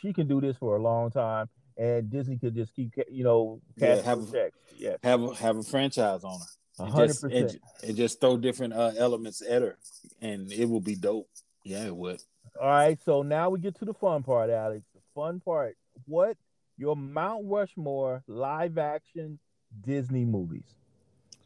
[0.00, 3.60] She can do this for a long time and Disney could just keep you know
[3.76, 4.50] yeah, have a.
[4.76, 6.46] Yeah, have a, have a franchise on her.
[6.78, 9.76] Hundred percent, and just throw different uh, elements at her,
[10.20, 11.28] and it will be dope.
[11.64, 12.20] Yeah, it would.
[12.60, 14.84] All right, so now we get to the fun part, Alex.
[14.94, 15.76] The fun part.
[16.06, 16.36] What
[16.76, 19.38] your Mount Rushmore live action
[19.80, 20.74] Disney movies?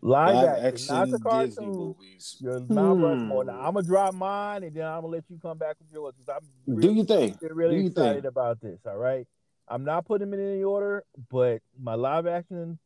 [0.00, 1.48] Live, live action, action, not the cartoon.
[1.48, 2.36] Disney movies.
[2.40, 3.04] Your Mount hmm.
[3.04, 3.44] Rushmore.
[3.44, 6.14] Now I'm gonna drop mine, and then I'm gonna let you come back with yours.
[6.28, 7.38] I'm really, Do you think?
[7.42, 8.24] Really excited think?
[8.24, 8.80] about this.
[8.86, 9.26] All right.
[9.70, 12.78] I'm not putting them in any order, but my live action,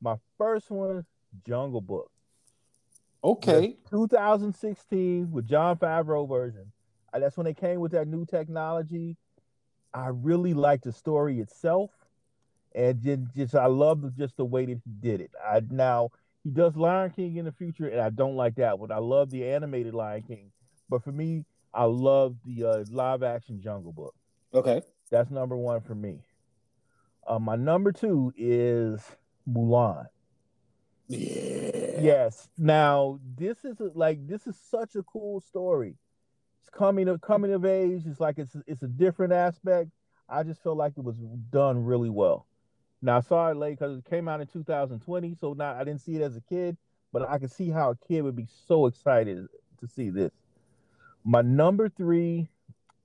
[0.00, 1.06] my first one,
[1.46, 2.10] Jungle Book.
[3.22, 3.76] Okay.
[3.90, 6.70] 2016 with Jon Favreau version.
[7.12, 9.16] Uh, that's when they came with that new technology.
[9.94, 11.90] I really liked the story itself,
[12.74, 15.30] and just, just I love just the way that he did it.
[15.42, 16.10] I now
[16.42, 18.90] he does Lion King in the future, and I don't like that one.
[18.90, 20.50] I love the animated Lion King,
[20.90, 24.14] but for me, I love the uh, live action Jungle Book.
[24.52, 24.82] Okay.
[25.10, 26.20] That's number one for me.
[27.26, 29.00] Uh, my number two is
[29.48, 30.06] Mulan.
[31.08, 32.00] Yeah.
[32.00, 32.48] Yes.
[32.58, 35.96] Now this is a, like this is such a cool story.
[36.60, 38.02] It's coming of coming of age.
[38.06, 39.90] It's like it's it's a different aspect.
[40.28, 41.16] I just felt like it was
[41.50, 42.46] done really well.
[43.02, 46.00] Now I saw it late because it came out in 2020, so now I didn't
[46.00, 46.76] see it as a kid,
[47.12, 49.46] but I can see how a kid would be so excited
[49.80, 50.32] to see this.
[51.22, 52.48] My number three,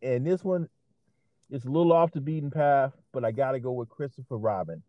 [0.01, 0.69] and this one
[1.49, 4.81] is a little off the beaten path, but I got to go with Christopher Robin.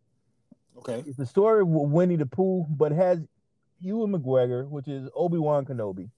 [0.77, 1.03] Okay.
[1.05, 3.19] It's the story of Winnie the Pooh, but has
[3.79, 6.09] Ewan McGregor, which is Obi Wan Kenobi,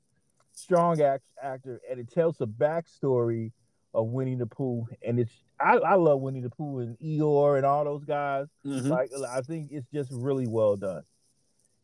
[0.53, 3.51] strong act, actor, and it tells the backstory
[3.93, 4.87] of Winnie the Pooh.
[5.05, 8.47] And it's I, I love Winnie the Pooh and Eeyore and all those guys.
[8.65, 8.87] Mm-hmm.
[8.87, 11.03] Like I think it's just really well done.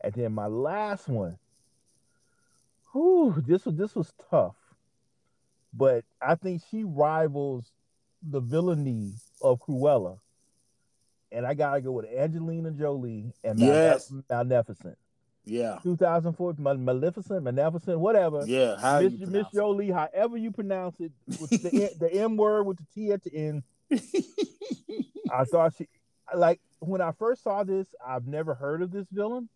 [0.02, 1.38] And then my last one,
[2.94, 4.56] whew, this was this was tough,
[5.74, 7.72] but I think she rivals
[8.22, 10.20] the villainy of Cruella,
[11.32, 14.12] and I gotta go with Angelina Jolie and yes.
[14.30, 14.98] Maleficent.
[15.46, 15.80] Yeah.
[15.82, 18.44] 2004, Maleficent, Maleficent, whatever.
[18.46, 19.00] Yeah.
[19.02, 23.12] Miss, Miss Jolie, however you pronounce it, with the, the M word with the T
[23.12, 23.64] at the end.
[25.32, 25.88] I thought she,
[26.36, 29.50] like, when I first saw this, I've never heard of this villain,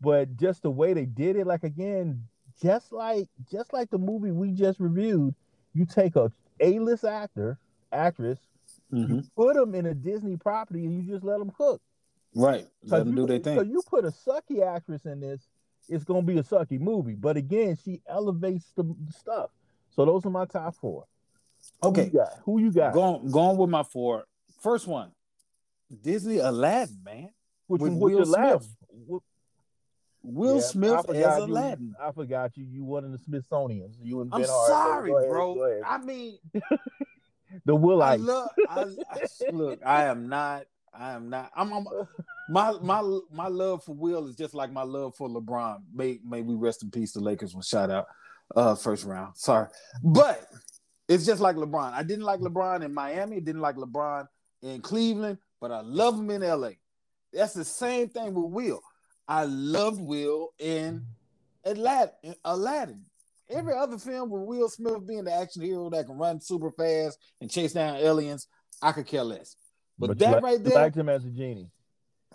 [0.00, 2.24] but just the way they did it, like, again,
[2.60, 5.34] just like just like the movie we just reviewed,
[5.74, 7.58] you take a A-list actor
[7.92, 8.38] actress,
[8.92, 9.14] mm-hmm.
[9.16, 11.80] you put them in a Disney property and you just let them cook.
[12.34, 12.66] Right.
[12.84, 13.56] Let them do their thing.
[13.56, 15.48] So you put a sucky actress in this,
[15.88, 17.14] it's gonna be a sucky movie.
[17.14, 19.50] But again, she elevates the, stuff.
[19.90, 21.04] So those are my top four.
[21.82, 22.10] Okay.
[22.44, 22.92] Who you got?
[22.92, 22.94] Who you?
[22.94, 24.24] Going going with my four.
[24.60, 25.12] First one,
[26.02, 27.30] Disney Aladdin, man.
[27.66, 28.68] Which with Will Smith.
[30.22, 31.94] Will yeah, Smith as you, Aladdin.
[32.02, 32.64] I forgot you.
[32.64, 33.96] You one of the Smithsonians.
[34.02, 35.80] You and I'm Ben sorry, ahead, bro.
[35.86, 36.38] I mean,
[37.64, 38.50] the will I love.
[38.68, 40.66] I, I, look, I am not.
[40.92, 41.50] I am not.
[41.54, 41.86] I'm, I'm,
[42.48, 45.82] my my my love for Will is just like my love for LeBron.
[45.92, 47.12] May may we rest in peace.
[47.12, 48.06] The Lakers was shot out
[48.56, 49.36] uh first round.
[49.36, 49.68] Sorry,
[50.02, 50.46] but
[51.08, 51.92] it's just like LeBron.
[51.92, 53.40] I didn't like LeBron in Miami.
[53.40, 54.26] Didn't like LeBron
[54.62, 56.70] in Cleveland, but I love him in LA.
[57.32, 58.82] That's the same thing with Will.
[59.26, 61.04] I loved Will in
[61.64, 62.34] Aladdin.
[62.44, 63.04] Aladdin.
[63.50, 67.18] Every other film with Will Smith being the action hero that can run super fast
[67.40, 68.46] and chase down aliens,
[68.82, 69.56] I could care less.
[69.98, 71.70] But, but that right there, liked him as a genie.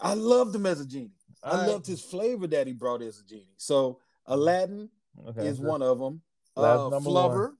[0.02, 1.12] I loved him as a genie.
[1.44, 1.70] All I right.
[1.70, 3.54] loved his flavor that he brought as a genie.
[3.58, 4.90] So Aladdin
[5.28, 6.22] okay, is one of them.
[6.58, 7.58] Uh, Flubber one.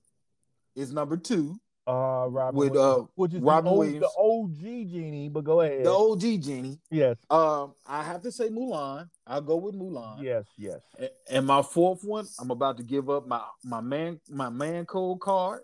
[0.76, 1.58] is number two.
[1.86, 5.28] Uh, Robin with uh, which is Robin the, old, Williams, the OG genie.
[5.28, 6.78] But go ahead, the OG genie.
[6.90, 7.18] Yes.
[7.28, 9.08] Um, I have to say Mulan.
[9.26, 10.22] I'll go with Mulan.
[10.22, 10.80] Yes, yes.
[10.98, 14.86] And, and my fourth one, I'm about to give up my my man my man
[14.86, 15.60] code card,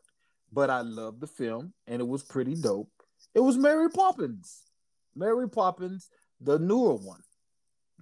[0.52, 2.90] but I love the film and it was pretty dope.
[3.34, 4.62] It was Mary Poppins.
[5.16, 6.10] Mary Poppins,
[6.40, 7.22] the newer one.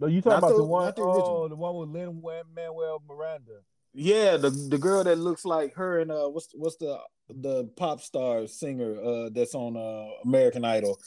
[0.00, 2.22] No, you talking not about the, the one, the, oh, the one with Lin
[2.54, 3.60] Manuel Miranda.
[3.94, 8.00] Yeah, the the girl that looks like her and uh, what's what's the the pop
[8.00, 10.98] star singer uh that's on uh American Idol,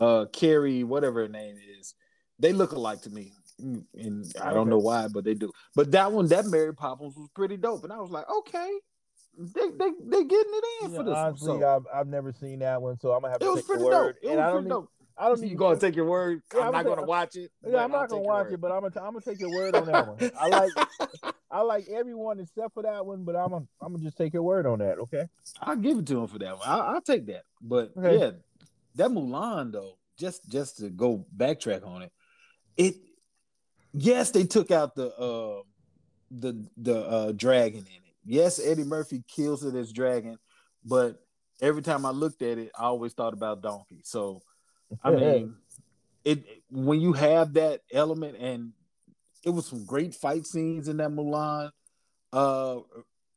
[0.00, 1.94] uh Carrie, whatever her name is.
[2.38, 5.50] They look alike to me, mm, and I don't know why, but they do.
[5.74, 8.70] But that one, that Mary Poppins was pretty dope, and I was like, okay,
[9.36, 11.16] they they they getting it in yeah, for this.
[11.16, 11.76] Honestly, one, so.
[11.76, 13.46] I've I've never seen that one, so I'm gonna have to.
[13.46, 14.14] It was pretty dope.
[14.22, 14.90] It was pretty dope.
[15.18, 15.38] I don't.
[15.38, 16.42] Think You gonna take your word?
[16.54, 17.50] Yeah, I'm, I'm not gonna watch it.
[17.66, 19.86] Yeah, I'm not gonna watch it, but I'm gonna I'm gonna take your word on
[19.86, 20.30] that one.
[20.38, 20.70] I like
[21.50, 24.42] I like everyone except for that one, but I'm gonna I'm gonna just take your
[24.42, 24.98] word on that.
[24.98, 25.26] Okay.
[25.60, 26.68] I'll give it to him for that one.
[26.68, 27.42] I'll, I'll take that.
[27.60, 28.18] But okay.
[28.18, 28.30] yeah,
[28.94, 32.12] that Mulan though, just just to go backtrack on it,
[32.76, 32.94] it
[33.92, 35.62] yes they took out the uh
[36.30, 38.14] the the uh dragon in it.
[38.24, 40.38] Yes, Eddie Murphy kills it as dragon,
[40.84, 41.18] but
[41.60, 44.00] every time I looked at it, I always thought about Donkey.
[44.04, 44.42] So,
[45.02, 45.54] I mean,
[46.24, 48.72] it when you have that element, and
[49.44, 51.70] it was some great fight scenes in that Mulan
[52.32, 52.78] uh,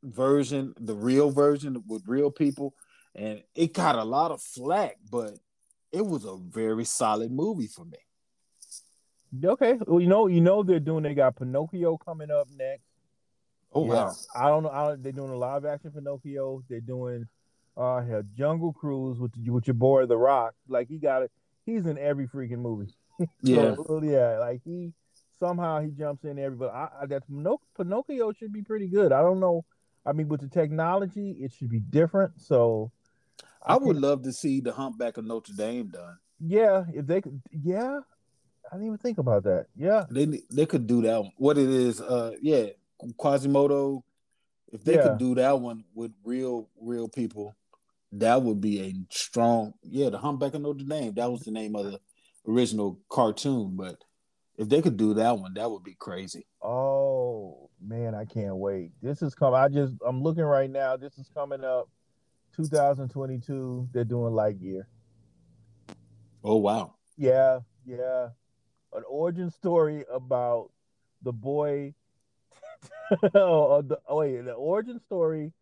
[0.03, 2.73] version, the real version with real people,
[3.15, 5.33] and it got a lot of flack, but
[5.91, 7.97] it was a very solid movie for me.
[9.45, 11.03] Okay, well, you know, you know they're doing.
[11.03, 12.83] They got Pinocchio coming up next.
[13.73, 14.05] Oh yeah.
[14.05, 14.11] wow!
[14.35, 14.69] I don't know.
[14.69, 16.63] I don't, they're doing a live action Pinocchio.
[16.69, 17.27] They're doing
[17.77, 20.53] uh hell, Jungle Cruise with with your boy The Rock.
[20.67, 21.31] Like he got it.
[21.65, 22.93] He's in every freaking movie.
[23.43, 24.39] Yeah, so, yeah.
[24.39, 24.93] Like he
[25.39, 26.57] somehow he jumps in every.
[26.57, 27.27] But I, I, that's
[27.77, 29.11] Pinocchio should be pretty good.
[29.11, 29.63] I don't know.
[30.07, 32.41] I mean, with the technology, it should be different.
[32.41, 32.91] So,
[33.63, 36.17] I, I would love to see the Humpback of Notre Dame done.
[36.39, 37.39] Yeah, if they could.
[37.51, 37.99] Yeah,
[38.71, 39.67] I didn't even think about that.
[39.75, 41.21] Yeah, they they could do that.
[41.21, 41.31] One.
[41.37, 42.01] What it is?
[42.01, 42.67] Uh, yeah,
[43.17, 44.03] Quasimodo.
[44.71, 45.03] If they yeah.
[45.03, 47.55] could do that one with real real people,
[48.13, 51.75] that would be a strong yeah the humpback of notre dame that was the name
[51.75, 51.99] of the
[52.47, 53.95] original cartoon but
[54.57, 56.45] if they could do that one that would be crazy.
[56.61, 58.91] Oh man i can't wait.
[59.01, 61.89] This is coming i just i'm looking right now this is coming up
[62.55, 64.83] 2022 they're doing lightyear.
[66.43, 66.95] Oh wow.
[67.17, 68.29] Yeah yeah.
[68.93, 70.69] An origin story about
[71.23, 71.93] the boy
[73.35, 75.53] oh, the, oh wait the origin story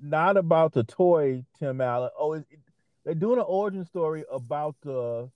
[0.00, 2.10] not about the toy Tim Allen.
[2.18, 2.60] Oh, it, it,
[3.04, 5.30] they're doing an origin story about the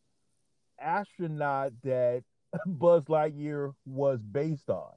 [0.80, 2.22] astronaut that
[2.66, 4.92] Buzz Lightyear was based on.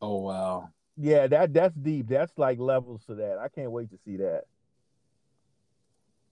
[0.00, 0.70] Oh wow.
[0.96, 2.08] Yeah, that that's deep.
[2.08, 3.38] That's like levels to that.
[3.38, 4.44] I can't wait to see that.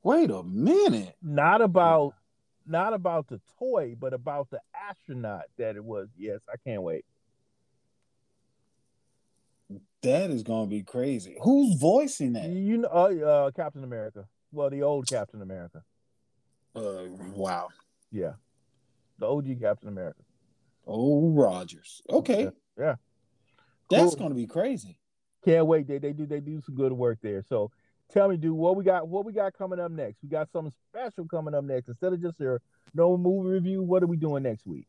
[0.02, 1.14] Wait a minute.
[1.22, 2.14] Not about
[2.66, 6.08] not about the toy, but about the astronaut that it was.
[6.16, 7.04] Yes, I can't wait.
[10.02, 11.36] That is gonna be crazy.
[11.42, 12.48] Who's voicing that?
[12.48, 14.26] You know, uh, uh, Captain America.
[14.50, 15.82] Well, the old Captain America.
[16.74, 17.02] Uh,
[17.34, 17.68] wow.
[18.10, 18.32] Yeah,
[19.18, 20.22] the OG Captain America.
[20.86, 22.02] Oh, Rogers.
[22.08, 22.44] Okay.
[22.44, 22.50] Yeah.
[22.78, 22.94] yeah.
[23.90, 24.24] That's cool.
[24.24, 24.98] gonna be crazy.
[25.44, 25.86] Can't wait.
[25.86, 27.42] They they do they do some good work there.
[27.48, 27.70] So
[28.10, 29.06] tell me, dude, what we got?
[29.08, 30.22] What we got coming up next?
[30.22, 31.88] We got something special coming up next.
[31.88, 32.60] Instead of just your
[32.94, 34.86] no movie review, what are we doing next week?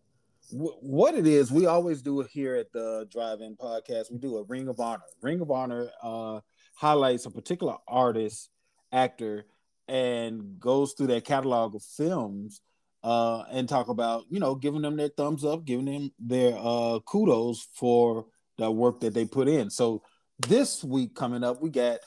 [0.49, 4.11] What it is, we always do it here at the Drive-In Podcast.
[4.11, 5.03] We do a Ring of Honor.
[5.21, 6.39] Ring of Honor uh,
[6.75, 8.49] highlights a particular artist,
[8.91, 9.45] actor,
[9.87, 12.61] and goes through their catalog of films
[13.03, 16.99] uh, and talk about, you know, giving them their thumbs up, giving them their uh,
[17.05, 18.25] kudos for
[18.57, 19.69] the work that they put in.
[19.69, 20.03] So
[20.47, 21.99] this week coming up, we got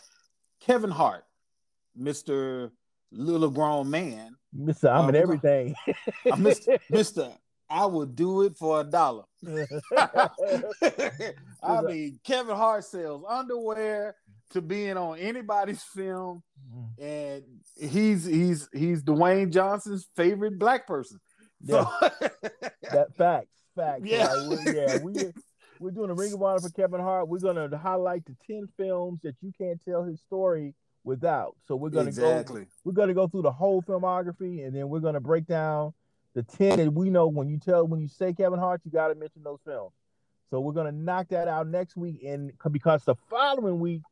[0.60, 1.24] Kevin Hart,
[1.96, 2.72] Mister
[3.10, 5.74] Little Grown Man, Mister I'm uh, in everything,
[6.38, 7.32] Mister Mister
[7.74, 9.24] I would do it for a dollar.
[11.62, 14.14] I mean, Kevin Hart sells underwear
[14.50, 17.02] to being on anybody's film, mm-hmm.
[17.02, 17.42] and
[17.90, 21.18] he's he's he's Dwayne Johnson's favorite black person.
[21.62, 21.84] Yeah.
[22.00, 22.08] So
[22.92, 24.02] that facts, facts.
[24.04, 24.98] Yeah, we're, yeah.
[24.98, 25.32] We
[25.80, 27.26] we're doing a Ring of Honor for Kevin Hart.
[27.26, 31.56] We're gonna highlight the ten films that you can't tell his story without.
[31.66, 32.60] So we're gonna exactly.
[32.62, 32.66] go.
[32.84, 35.92] We're gonna go through the whole filmography, and then we're gonna break down
[36.34, 39.08] the 10 that we know when you tell when you say Kevin Hart, you got
[39.08, 39.92] to mention those films.
[40.50, 44.02] So we're gonna knock that out next week, and because the following week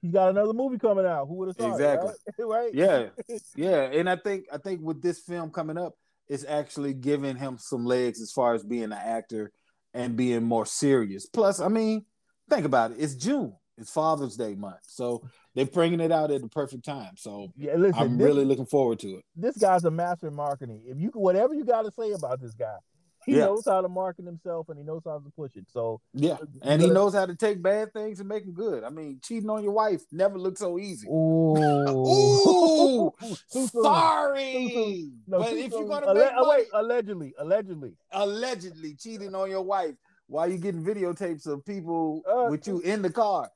[0.00, 1.26] he's got another movie coming out.
[1.26, 1.72] Who would have thought?
[1.72, 2.12] Exactly.
[2.38, 2.46] Right?
[2.48, 2.74] right?
[2.74, 3.06] Yeah,
[3.54, 5.94] yeah, and I think I think with this film coming up,
[6.28, 9.52] it's actually giving him some legs as far as being an actor
[9.94, 11.26] and being more serious.
[11.26, 12.04] Plus, I mean,
[12.48, 12.96] think about it.
[12.98, 13.54] It's June.
[13.78, 15.22] It's Father's Day month, so
[15.54, 17.16] they're bringing it out at the perfect time.
[17.16, 19.24] So yeah, listen, I'm this, really looking forward to it.
[19.34, 20.82] This guy's a master in marketing.
[20.86, 22.76] If you whatever you got to say about this guy,
[23.24, 23.46] he yeah.
[23.46, 25.66] knows how to market himself and he knows how to push it.
[25.70, 28.84] So yeah, and he knows how to take bad things and make them good.
[28.84, 31.08] I mean, cheating on your wife never looked so easy.
[31.08, 31.56] Ooh,
[31.88, 33.12] Ooh
[33.48, 35.10] sorry.
[35.26, 39.62] No, but if you're gonna Alle- make money, wait, allegedly, allegedly, allegedly cheating on your
[39.62, 39.94] wife
[40.26, 43.48] while you getting videotapes of people uh, with you in the car.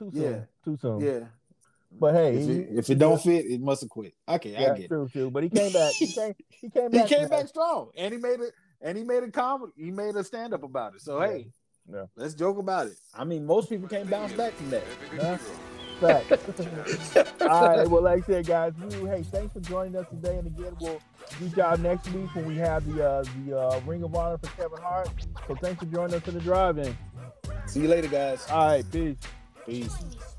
[0.00, 0.22] Too soon.
[0.22, 1.00] Yeah, too soon.
[1.00, 1.26] Yeah.
[1.92, 4.14] But hey, if it, if it don't fit, it must have quit.
[4.26, 5.12] Okay, yeah, I get true, it.
[5.12, 5.92] True, But he came back.
[5.92, 6.34] He came.
[6.48, 7.06] He came back.
[7.06, 9.72] he came back strong, and he made it and he made a comedy.
[9.76, 11.02] He made a stand up about it.
[11.02, 11.28] So yeah.
[11.28, 11.46] hey,
[11.92, 12.04] yeah.
[12.16, 12.96] let's joke about it.
[13.14, 14.84] I mean, most people can't bounce back from that.
[15.14, 15.38] Yeah.
[16.02, 17.86] All right.
[17.86, 20.38] Well, like I said, guys, we, hey, thanks for joining us today.
[20.38, 20.98] And again, we'll
[21.42, 24.48] reach out next week when we have the uh, the uh, Ring of Honor for
[24.56, 25.10] Kevin Hart.
[25.46, 26.96] So thanks for joining us in the drive-in.
[27.66, 28.46] See you later, guys.
[28.48, 28.90] All right.
[28.90, 29.18] Peace.
[29.70, 30.29] Peace.